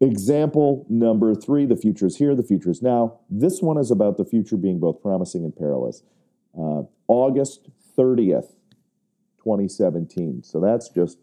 Example 0.00 0.86
number 0.88 1.34
three 1.34 1.66
the 1.66 1.76
future 1.76 2.06
is 2.06 2.16
here, 2.16 2.34
the 2.34 2.42
future 2.42 2.70
is 2.70 2.82
now. 2.82 3.18
This 3.28 3.60
one 3.60 3.78
is 3.78 3.90
about 3.90 4.16
the 4.16 4.24
future 4.24 4.56
being 4.56 4.78
both 4.78 5.02
promising 5.02 5.44
and 5.44 5.54
perilous. 5.54 6.02
Uh, 6.56 6.82
August 7.08 7.68
30th, 7.96 8.52
2017. 9.42 10.42
So 10.44 10.60
that's 10.60 10.88
just 10.88 11.18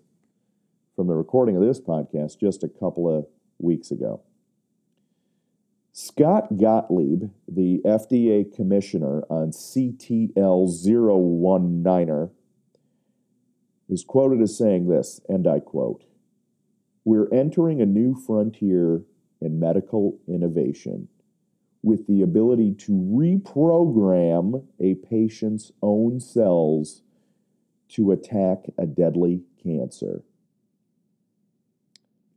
from 0.96 1.08
the 1.08 1.16
recording 1.16 1.56
of 1.56 1.64
this 1.64 1.80
podcast, 1.80 2.40
just 2.40 2.64
a 2.64 2.68
couple 2.68 3.18
of 3.18 3.28
weeks 3.60 3.92
ago. 3.92 4.22
Scott 5.94 6.58
Gottlieb, 6.58 7.32
the 7.48 7.80
FDA 7.86 8.54
commissioner 8.54 9.22
on 9.30 9.52
CTL 9.52 10.34
019er, 10.36 12.32
is 13.88 14.04
quoted 14.04 14.42
as 14.42 14.58
saying 14.58 14.90
this, 14.90 15.22
and 15.30 15.48
I 15.48 15.60
quote 15.62 16.04
we're 17.06 17.32
entering 17.32 17.82
a 17.82 17.86
new 17.86 18.16
frontier 18.16 19.04
in 19.40 19.60
medical 19.60 20.20
innovation 20.28 21.08
with 21.84 22.08
the 22.08 22.24
ability 22.24 22.74
to 22.74 22.92
reprogram 22.92 24.66
a 24.80 24.96
patient's 24.96 25.72
own 25.84 26.20
cells 26.20 27.04
to 27.88 28.12
attack 28.12 28.66
a 28.80 28.88
deadly 28.88 29.44
cancer. 29.62 30.24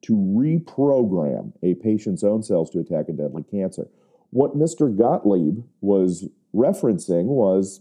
To 0.02 0.12
reprogram 0.14 1.54
a 1.62 1.74
patient's 1.74 2.22
own 2.22 2.42
cells 2.42 2.70
to 2.70 2.78
attack 2.78 3.08
a 3.08 3.12
deadly 3.12 3.42
cancer. 3.42 3.88
What 4.30 4.56
Mr. 4.56 4.94
Gottlieb 4.94 5.64
was 5.80 6.28
referencing 6.54 7.24
was 7.24 7.80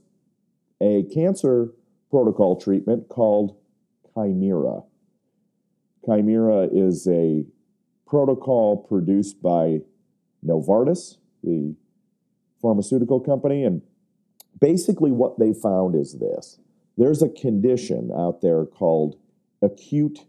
a 0.79 1.03
cancer 1.13 1.73
protocol 2.09 2.55
treatment 2.55 3.09
called 3.09 3.57
Kymera. 4.15 4.85
Kymera 6.07 6.69
is 6.71 7.07
a 7.07 7.45
protocol 8.07 8.77
produced 8.77 9.41
by 9.41 9.79
Novartis, 10.45 11.17
the 11.43 11.75
pharmaceutical 12.61 13.19
company. 13.19 13.63
And 13.63 13.81
basically, 14.59 15.11
what 15.11 15.37
they 15.37 15.53
found 15.53 15.95
is 15.95 16.17
this 16.19 16.59
there's 16.97 17.21
a 17.21 17.29
condition 17.29 18.11
out 18.17 18.41
there 18.41 18.65
called 18.65 19.17
acute 19.61 20.25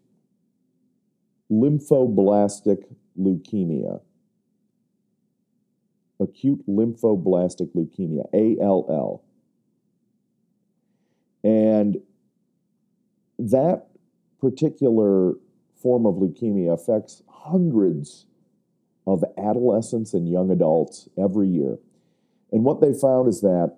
lymphoblastic 1.50 2.84
leukemia. 3.18 4.00
Acute 6.20 6.66
lymphoblastic 6.68 7.68
leukemia, 7.76 8.24
ALL. 8.32 9.22
And 11.44 11.98
that 13.38 13.86
particular 14.40 15.34
form 15.82 16.06
of 16.06 16.16
leukemia 16.16 16.72
affects 16.72 17.22
hundreds 17.28 18.26
of 19.06 19.24
adolescents 19.38 20.12
and 20.12 20.28
young 20.28 20.50
adults 20.50 21.08
every 21.16 21.48
year. 21.48 21.78
And 22.52 22.64
what 22.64 22.80
they 22.80 22.92
found 22.92 23.28
is 23.28 23.40
that 23.40 23.76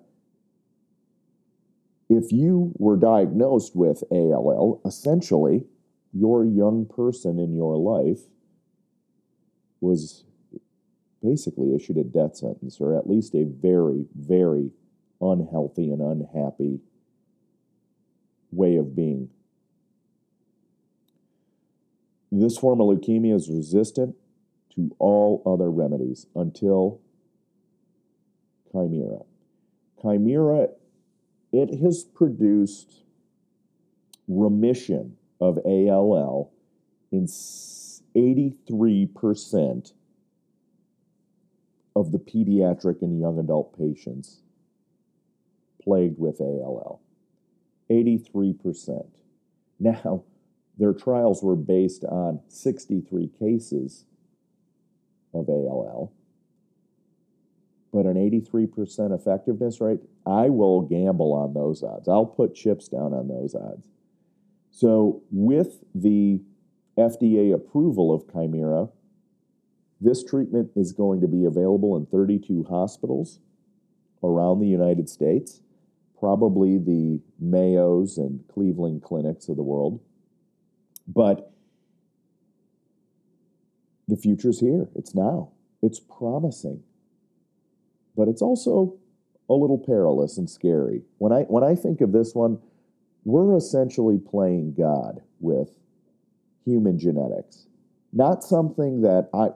if 2.09 2.31
you 2.31 2.73
were 2.77 2.97
diagnosed 2.97 3.75
with 3.75 4.03
ALL, 4.11 4.81
essentially, 4.85 5.65
your 6.13 6.43
young 6.43 6.85
person 6.85 7.39
in 7.39 7.53
your 7.55 7.77
life 7.77 8.19
was 9.79 10.25
basically 11.23 11.73
issued 11.73 11.97
a 11.97 12.03
death 12.03 12.35
sentence 12.35 12.77
or 12.79 12.97
at 12.97 13.09
least 13.09 13.33
a 13.35 13.45
very, 13.45 14.05
very 14.15 14.71
unhealthy 15.21 15.89
and 15.91 16.01
unhappy 16.01 16.79
way 18.51 18.75
of 18.75 18.95
being. 18.95 19.29
This 22.31 22.57
form 22.57 22.79
of 22.79 22.87
leukemia 22.87 23.35
is 23.35 23.49
resistant 23.49 24.15
to 24.75 24.95
all 24.99 25.41
other 25.45 25.69
remedies 25.69 26.27
until 26.35 27.01
Chimera. 28.71 29.19
Chimera, 30.01 30.69
it 31.51 31.81
has 31.81 32.03
produced 32.03 33.03
remission 34.27 35.17
of 35.41 35.57
ALL 35.65 36.51
in 37.11 37.25
83% 37.25 39.93
of 41.95 42.11
the 42.11 42.19
pediatric 42.19 43.01
and 43.01 43.19
young 43.19 43.39
adult 43.39 43.77
patients 43.77 44.41
plagued 45.83 46.17
with 46.17 46.39
ALL. 46.39 47.01
83%. 47.89 49.07
Now, 49.79 50.23
their 50.81 50.93
trials 50.93 51.43
were 51.43 51.55
based 51.55 52.03
on 52.05 52.39
63 52.47 53.29
cases 53.37 54.05
of 55.31 55.47
ALL, 55.47 56.11
but 57.93 58.07
an 58.07 58.15
83% 58.15 59.13
effectiveness 59.13 59.79
rate, 59.79 59.99
I 60.25 60.49
will 60.49 60.81
gamble 60.81 61.33
on 61.33 61.53
those 61.53 61.83
odds. 61.83 62.07
I'll 62.07 62.25
put 62.25 62.55
chips 62.55 62.87
down 62.87 63.13
on 63.13 63.27
those 63.27 63.53
odds. 63.53 63.89
So, 64.71 65.21
with 65.29 65.83
the 65.93 66.41
FDA 66.97 67.53
approval 67.53 68.11
of 68.11 68.25
Kymriah, 68.25 68.89
this 69.99 70.23
treatment 70.23 70.71
is 70.75 70.93
going 70.93 71.21
to 71.21 71.27
be 71.27 71.45
available 71.45 71.95
in 71.95 72.07
32 72.07 72.63
hospitals 72.63 73.37
around 74.23 74.59
the 74.59 74.67
United 74.67 75.09
States, 75.09 75.61
probably 76.19 76.79
the 76.79 77.21
Mayos 77.39 78.17
and 78.17 78.43
Cleveland 78.51 79.03
clinics 79.03 79.47
of 79.47 79.57
the 79.57 79.63
world. 79.63 79.99
But 81.13 81.51
the 84.07 84.15
future's 84.17 84.59
here. 84.59 84.87
It's 84.95 85.15
now. 85.15 85.51
It's 85.81 85.99
promising. 85.99 86.83
But 88.15 88.27
it's 88.27 88.41
also 88.41 88.97
a 89.49 89.53
little 89.53 89.77
perilous 89.77 90.37
and 90.37 90.49
scary. 90.49 91.01
When 91.17 91.31
I 91.31 91.41
when 91.43 91.63
I 91.63 91.75
think 91.75 92.01
of 92.01 92.11
this 92.11 92.33
one, 92.33 92.59
we're 93.23 93.55
essentially 93.55 94.17
playing 94.19 94.75
God 94.77 95.21
with 95.39 95.69
human 96.65 96.97
genetics. 96.97 97.67
Not 98.13 98.43
something 98.43 99.01
that 99.01 99.29
I, 99.33 99.49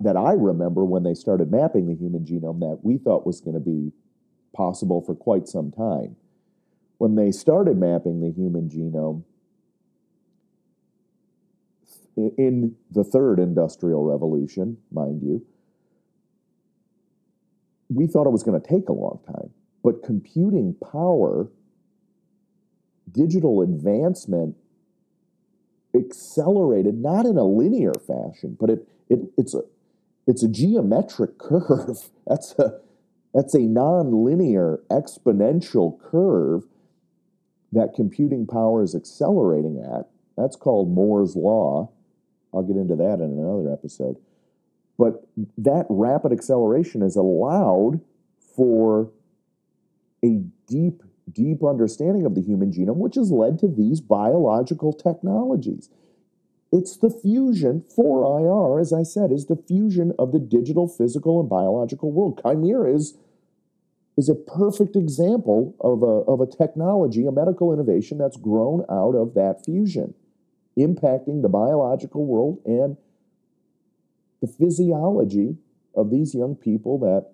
that 0.00 0.16
I 0.16 0.32
remember 0.32 0.84
when 0.84 1.04
they 1.04 1.14
started 1.14 1.50
mapping 1.50 1.86
the 1.86 1.94
human 1.94 2.24
genome 2.24 2.58
that 2.60 2.80
we 2.82 2.98
thought 2.98 3.26
was 3.26 3.40
going 3.40 3.54
to 3.54 3.60
be 3.60 3.92
possible 4.52 5.00
for 5.00 5.14
quite 5.14 5.46
some 5.46 5.70
time. 5.70 6.16
When 6.98 7.14
they 7.14 7.30
started 7.30 7.78
mapping 7.78 8.20
the 8.20 8.32
human 8.32 8.68
genome 8.68 9.22
in 12.16 12.76
the 12.90 13.04
third 13.04 13.38
industrial 13.38 14.04
revolution, 14.04 14.76
mind 14.92 15.22
you, 15.22 15.44
we 17.88 18.06
thought 18.06 18.26
it 18.26 18.30
was 18.30 18.42
going 18.42 18.60
to 18.60 18.68
take 18.68 18.88
a 18.88 18.92
long 18.92 19.20
time. 19.26 19.50
But 19.82 20.02
computing 20.02 20.74
power, 20.92 21.48
digital 23.10 23.62
advancement 23.62 24.56
accelerated 25.94 26.96
not 26.96 27.26
in 27.26 27.36
a 27.36 27.44
linear 27.44 27.94
fashion, 27.94 28.56
but 28.60 28.70
it, 28.70 28.88
it 29.08 29.20
it's 29.36 29.54
a 29.54 29.62
it's 30.26 30.42
a 30.42 30.48
geometric 30.48 31.38
curve. 31.38 32.10
That's 32.26 32.54
a 32.58 32.78
that's 33.34 33.54
a 33.54 33.58
nonlinear 33.58 34.78
exponential 34.90 36.00
curve 36.00 36.64
that 37.72 37.94
computing 37.94 38.46
power 38.46 38.82
is 38.82 38.94
accelerating 38.94 39.78
at. 39.78 40.08
That's 40.36 40.56
called 40.56 40.90
Moore's 40.90 41.36
law. 41.36 41.92
I'll 42.52 42.62
get 42.62 42.76
into 42.76 42.96
that 42.96 43.14
in 43.14 43.38
another 43.38 43.72
episode. 43.72 44.16
But 44.98 45.26
that 45.56 45.86
rapid 45.88 46.32
acceleration 46.32 47.00
has 47.00 47.16
allowed 47.16 48.00
for 48.54 49.10
a 50.24 50.42
deep 50.66 51.02
deep 51.32 51.64
understanding 51.64 52.26
of 52.26 52.34
the 52.34 52.42
human 52.42 52.72
genome, 52.72 52.96
which 52.96 53.14
has 53.14 53.30
led 53.30 53.58
to 53.60 53.68
these 53.68 54.00
biological 54.00 54.92
technologies. 54.92 55.88
It's 56.72 56.96
the 56.96 57.10
fusion, 57.10 57.84
4IR, 57.96 58.80
as 58.80 58.92
I 58.92 59.02
said, 59.02 59.32
is 59.32 59.46
the 59.46 59.56
fusion 59.56 60.12
of 60.18 60.32
the 60.32 60.38
digital, 60.38 60.86
physical, 60.86 61.40
and 61.40 61.48
biological 61.48 62.12
world. 62.12 62.40
Kymriah 62.42 62.94
is, 62.94 63.16
is 64.16 64.28
a 64.28 64.36
perfect 64.36 64.94
example 64.94 65.74
of 65.80 66.02
a, 66.02 66.30
of 66.30 66.40
a 66.40 66.46
technology, 66.46 67.26
a 67.26 67.32
medical 67.32 67.72
innovation 67.72 68.18
that's 68.18 68.36
grown 68.36 68.84
out 68.88 69.16
of 69.16 69.34
that 69.34 69.64
fusion, 69.64 70.14
impacting 70.80 71.42
the 71.42 71.48
biological 71.48 72.26
world 72.26 72.60
and 72.64 72.96
the 74.40 74.46
physiology 74.46 75.56
of 75.94 76.10
these 76.10 76.34
young 76.34 76.54
people 76.54 76.98
that 76.98 77.32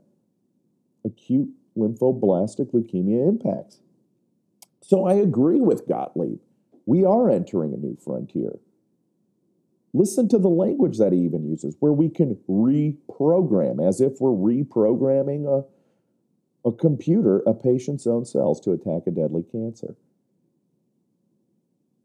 acute 1.04 1.48
lymphoblastic 1.76 2.72
leukemia 2.72 3.28
impacts. 3.28 3.80
So 4.82 5.06
I 5.06 5.14
agree 5.14 5.60
with 5.60 5.88
Gottlieb. 5.88 6.38
We 6.86 7.04
are 7.04 7.30
entering 7.30 7.74
a 7.74 7.76
new 7.76 7.96
frontier. 8.02 8.58
Listen 9.92 10.28
to 10.28 10.38
the 10.38 10.48
language 10.48 10.98
that 10.98 11.12
he 11.12 11.20
even 11.20 11.44
uses, 11.44 11.76
where 11.80 11.92
we 11.92 12.08
can 12.08 12.36
reprogram, 12.48 13.86
as 13.86 14.00
if 14.00 14.20
we're 14.20 14.30
reprogramming 14.30 15.46
a, 15.46 15.64
a 16.68 16.72
computer, 16.72 17.40
a 17.46 17.54
patient's 17.54 18.06
own 18.06 18.24
cells 18.24 18.60
to 18.60 18.72
attack 18.72 19.02
a 19.06 19.10
deadly 19.10 19.44
cancer. 19.50 19.96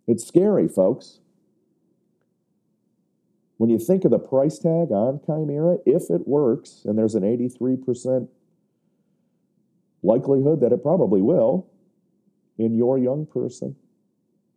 It's 0.07 0.25
scary, 0.25 0.67
folks. 0.67 1.20
When 3.61 3.69
you 3.69 3.77
think 3.77 4.03
of 4.05 4.09
the 4.09 4.17
price 4.17 4.57
tag 4.57 4.91
on 4.91 5.19
Kymriah, 5.19 5.83
if 5.85 6.09
it 6.09 6.27
works, 6.27 6.81
and 6.83 6.97
there's 6.97 7.13
an 7.13 7.21
83% 7.21 8.27
likelihood 10.01 10.61
that 10.61 10.71
it 10.71 10.81
probably 10.81 11.21
will, 11.21 11.69
in 12.57 12.73
your 12.73 12.97
young 12.97 13.27
person, 13.27 13.75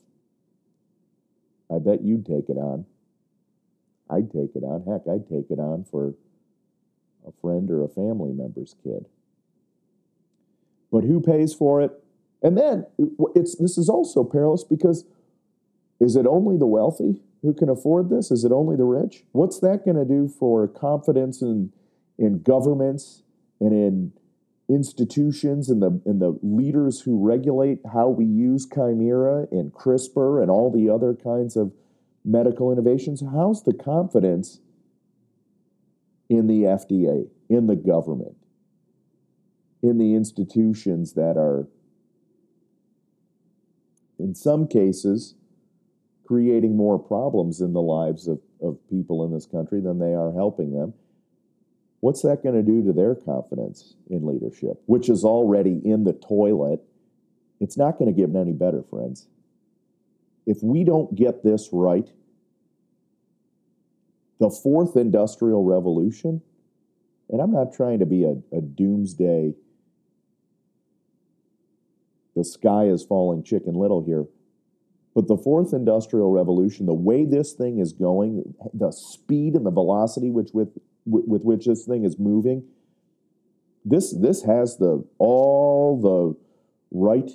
I 1.73 1.79
bet 1.79 2.03
you'd 2.03 2.25
take 2.25 2.49
it 2.49 2.57
on. 2.57 2.85
I'd 4.09 4.31
take 4.31 4.55
it 4.55 4.63
on. 4.63 4.83
Heck, 4.83 5.07
I'd 5.07 5.27
take 5.27 5.49
it 5.49 5.59
on 5.59 5.85
for 5.89 6.13
a 7.27 7.31
friend 7.41 7.69
or 7.71 7.83
a 7.83 7.87
family 7.87 8.31
member's 8.33 8.75
kid. 8.83 9.05
But 10.91 11.03
who 11.03 11.21
pays 11.21 11.53
for 11.53 11.81
it? 11.81 11.91
And 12.41 12.57
then 12.57 12.85
it's 13.35 13.55
this 13.55 13.77
is 13.77 13.89
also 13.89 14.23
perilous 14.23 14.63
because 14.63 15.05
is 15.99 16.15
it 16.15 16.27
only 16.27 16.57
the 16.57 16.67
wealthy 16.67 17.21
who 17.41 17.53
can 17.53 17.69
afford 17.69 18.09
this? 18.09 18.29
Is 18.29 18.43
it 18.43 18.51
only 18.51 18.75
the 18.75 18.83
rich? 18.83 19.23
What's 19.31 19.59
that 19.61 19.85
going 19.85 19.97
to 19.97 20.05
do 20.05 20.27
for 20.27 20.67
confidence 20.67 21.41
in 21.41 21.71
in 22.19 22.41
governments 22.43 23.23
and 23.59 23.73
in 23.73 24.13
institutions 24.73 25.69
and 25.69 25.81
the 25.81 26.01
and 26.05 26.21
the 26.21 26.37
leaders 26.41 27.01
who 27.01 27.23
regulate 27.23 27.79
how 27.91 28.09
we 28.09 28.25
use 28.25 28.65
Kymriah 28.67 29.51
and 29.51 29.73
CRISPR 29.73 30.41
and 30.41 30.49
all 30.49 30.71
the 30.71 30.89
other 30.89 31.13
kinds 31.13 31.55
of 31.55 31.73
medical 32.25 32.71
innovations, 32.71 33.21
how's 33.33 33.63
the 33.63 33.73
confidence 33.73 34.59
in 36.29 36.47
the 36.47 36.63
FDA, 36.63 37.27
in 37.49 37.67
the 37.67 37.75
government, 37.75 38.35
in 39.81 39.97
the 39.97 40.15
institutions 40.15 41.13
that 41.13 41.37
are, 41.37 41.67
in 44.17 44.33
some 44.33 44.67
cases, 44.67 45.35
creating 46.25 46.77
more 46.77 46.97
problems 46.97 47.59
in 47.59 47.73
the 47.73 47.81
lives 47.81 48.27
of, 48.27 48.39
of 48.61 48.77
people 48.89 49.25
in 49.25 49.33
this 49.33 49.45
country 49.45 49.81
than 49.81 49.99
they 49.99 50.13
are 50.13 50.31
helping 50.31 50.73
them? 50.73 50.93
What's 52.03 52.21
that 52.23 52.43
going 52.43 52.55
to 52.55 52.61
do 52.61 52.83
to 52.83 52.91
their 52.91 53.15
confidence 53.15 53.93
in 54.09 54.27
leadership, 54.27 54.81
which 54.87 55.07
is 55.07 55.23
already 55.23 55.79
in 55.85 56.03
the 56.03 56.11
toilet? 56.11 56.81
It's 57.61 57.77
not 57.77 57.97
going 57.97 58.13
to 58.13 58.19
get 58.19 58.35
any 58.35 58.51
better, 58.51 58.83
friends 58.89 59.27
if 60.45 60.61
we 60.61 60.83
don't 60.83 61.15
get 61.15 61.43
this 61.43 61.69
right, 61.71 62.09
the 64.39 64.49
fourth 64.49 64.95
industrial 64.97 65.63
revolution, 65.63 66.41
and 67.29 67.41
I'm 67.41 67.51
not 67.51 67.73
trying 67.73 67.99
to 67.99 68.05
be 68.05 68.23
a, 68.25 68.35
a 68.55 68.61
doomsday 68.61 69.53
the 72.35 72.43
sky 72.43 72.85
is 72.85 73.03
falling 73.03 73.43
chicken 73.43 73.75
little 73.75 74.03
here. 74.03 74.25
But 75.13 75.27
the 75.27 75.37
fourth 75.37 75.71
industrial 75.71 76.31
revolution, 76.31 76.87
the 76.87 76.93
way 76.95 77.25
this 77.25 77.53
thing 77.53 77.79
is 77.79 77.93
going, 77.93 78.55
the 78.73 78.91
speed 78.91 79.53
and 79.53 79.63
the 79.63 79.71
velocity 79.71 80.31
which 80.31 80.49
with, 80.51 80.69
with 81.05 81.43
which 81.43 81.65
this 81.65 81.85
thing 81.85 82.05
is 82.05 82.17
moving, 82.17 82.63
this 83.85 84.13
this 84.13 84.43
has 84.43 84.77
the 84.77 85.05
all 85.17 85.99
the 85.99 86.37
right 86.97 87.31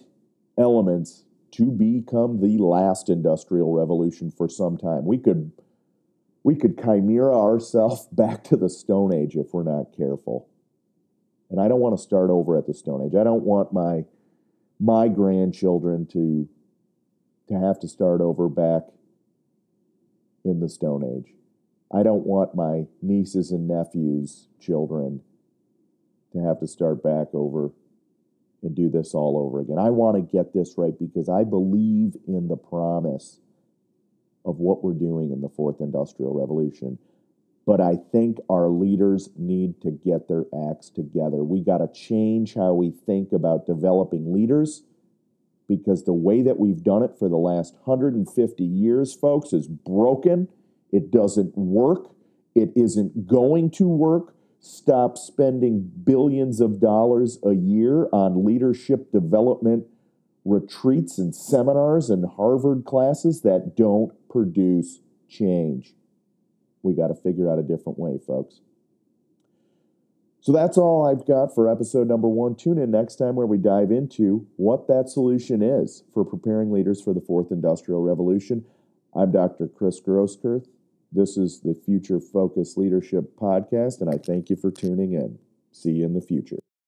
elements 0.57 1.25
to 1.51 1.71
become 1.71 2.41
the 2.41 2.59
last 2.59 3.09
industrial 3.09 3.73
revolution 3.73 4.31
for 4.31 4.49
some 4.49 4.77
time. 4.77 5.05
We 5.05 5.19
could 5.19 5.53
we 6.43 6.55
could 6.55 6.79
chimera 6.83 7.37
ourselves 7.37 8.07
back 8.13 8.45
to 8.45 8.57
the 8.57 8.71
Stone 8.71 9.13
Age 9.13 9.37
if 9.37 9.53
we're 9.53 9.63
not 9.65 9.97
careful. 9.97 10.49
And 11.51 11.61
I 11.61 11.69
don't 11.69 11.81
want 11.81 11.97
to 11.97 12.03
start 12.03 12.31
over 12.31 12.57
at 12.59 12.67
the 12.67 12.75
Stone 12.75 13.07
Age. 13.07 13.15
I 13.15 13.25
don't 13.25 13.45
want 13.45 13.73
my 13.73 14.05
my 14.81 15.09
grandchildren 15.09 16.07
to 16.07 16.49
to 17.49 17.55
have 17.55 17.81
to 17.81 17.89
start 17.89 18.21
over 18.21 18.49
back 18.49 18.83
in 20.45 20.61
the 20.61 20.69
Stone 20.69 21.05
Age. 21.05 21.35
I 21.93 22.03
don't 22.03 22.27
want 22.27 22.55
my 22.55 22.87
nieces 23.01 23.51
and 23.51 23.67
nephews' 23.67 24.49
children 24.61 25.23
to 26.33 26.45
have 26.45 26.61
to 26.61 26.67
start 26.67 27.03
back 27.03 27.29
over 27.33 27.71
and 28.63 28.75
do 28.75 28.91
this 28.91 29.15
all 29.15 29.39
over 29.39 29.61
again. 29.61 29.79
I 29.79 29.91
want 29.91 30.17
to 30.17 30.37
get 30.37 30.53
this 30.53 30.75
right 30.77 30.99
because 30.99 31.29
I 31.29 31.45
believe 31.45 32.17
in 32.27 32.49
the 32.49 32.57
promise 32.57 33.41
of 34.45 34.59
what 34.59 34.83
we're 34.83 34.93
doing 34.93 35.31
in 35.31 35.41
the 35.41 35.49
fourth 35.49 35.81
industrial 35.81 36.35
revolution. 36.35 36.99
But 37.67 37.81
I 37.81 37.97
think 38.13 38.39
our 38.49 38.69
leaders 38.69 39.29
need 39.37 39.81
to 39.83 39.91
get 39.91 40.27
their 40.27 40.45
acts 40.71 40.89
together. 40.89 41.45
We 41.45 41.61
got 41.61 41.79
to 41.79 41.89
change 41.89 42.55
how 42.55 42.73
we 42.73 42.91
think 42.91 43.33
about 43.33 43.67
developing 43.67 44.33
leaders 44.33 44.83
because 45.69 46.05
the 46.05 46.15
way 46.15 46.43
that 46.43 46.59
we've 46.59 46.83
done 46.83 47.03
it 47.03 47.19
for 47.19 47.29
the 47.29 47.37
last 47.37 47.75
150 47.85 48.65
years, 48.65 49.15
folks, 49.15 49.53
is 49.53 49.69
broken. 49.69 50.49
It 50.93 51.11
doesn't 51.11 51.57
work. 51.57 52.11
It 52.55 52.71
isn't 52.77 53.27
going 53.27 53.71
to 53.73 53.87
work 53.89 54.35
stop 54.61 55.17
spending 55.17 55.91
billions 56.05 56.61
of 56.61 56.81
dollars 56.81 57.39
a 57.45 57.53
year 57.53 58.09
on 58.13 58.45
leadership 58.45 59.13
development 59.13 59.87
retreats 60.45 61.19
and 61.19 61.35
seminars 61.35 62.11
and 62.11 62.25
Harvard 62.37 62.85
classes 62.85 63.43
that 63.43 63.77
don't 63.77 64.13
produce 64.29 65.01
change. 65.29 65.95
We 66.83 66.95
got 66.95 67.09
to 67.09 67.15
figure 67.15 67.51
out 67.51 67.59
a 67.59 67.63
different 67.63 67.99
way, 67.99 68.19
folks. 68.27 68.61
So 70.41 70.53
that's 70.53 70.79
all 70.79 71.07
I've 71.07 71.27
got 71.27 71.55
for 71.55 71.71
episode 71.71 72.09
number 72.09 72.29
one. 72.29 72.55
Tune 72.55 72.79
in 72.79 72.91
next 72.91 73.17
time 73.17 73.35
where 73.35 73.47
we 73.47 73.59
dive 73.59 73.91
into 73.91 74.47
what 74.57 74.87
that 74.89 75.09
solution 75.09 75.61
is 75.61 76.05
for 76.15 76.25
preparing 76.25 76.73
leaders 76.73 77.03
for 77.03 77.13
the 77.13 77.21
fourth 77.21 77.51
industrial 77.51 78.03
revolution. 78.03 78.65
I'm 79.15 79.33
Dr. 79.33 79.69
Chris 79.69 80.01
Groscurth. 80.01 80.67
This 81.11 81.39
is 81.39 81.61
the 81.61 81.75
Future 81.75 82.21
Focus 82.21 82.77
Leadership 82.77 83.35
Podcast, 83.37 84.03
and 84.03 84.11
I 84.11 84.19
thank 84.19 84.51
you 84.51 84.57
for 84.57 84.71
tuning 84.71 85.15
in. 85.15 85.39
See 85.73 85.93
you 85.93 86.05
in 86.05 86.13
the 86.13 86.21
future. 86.21 86.59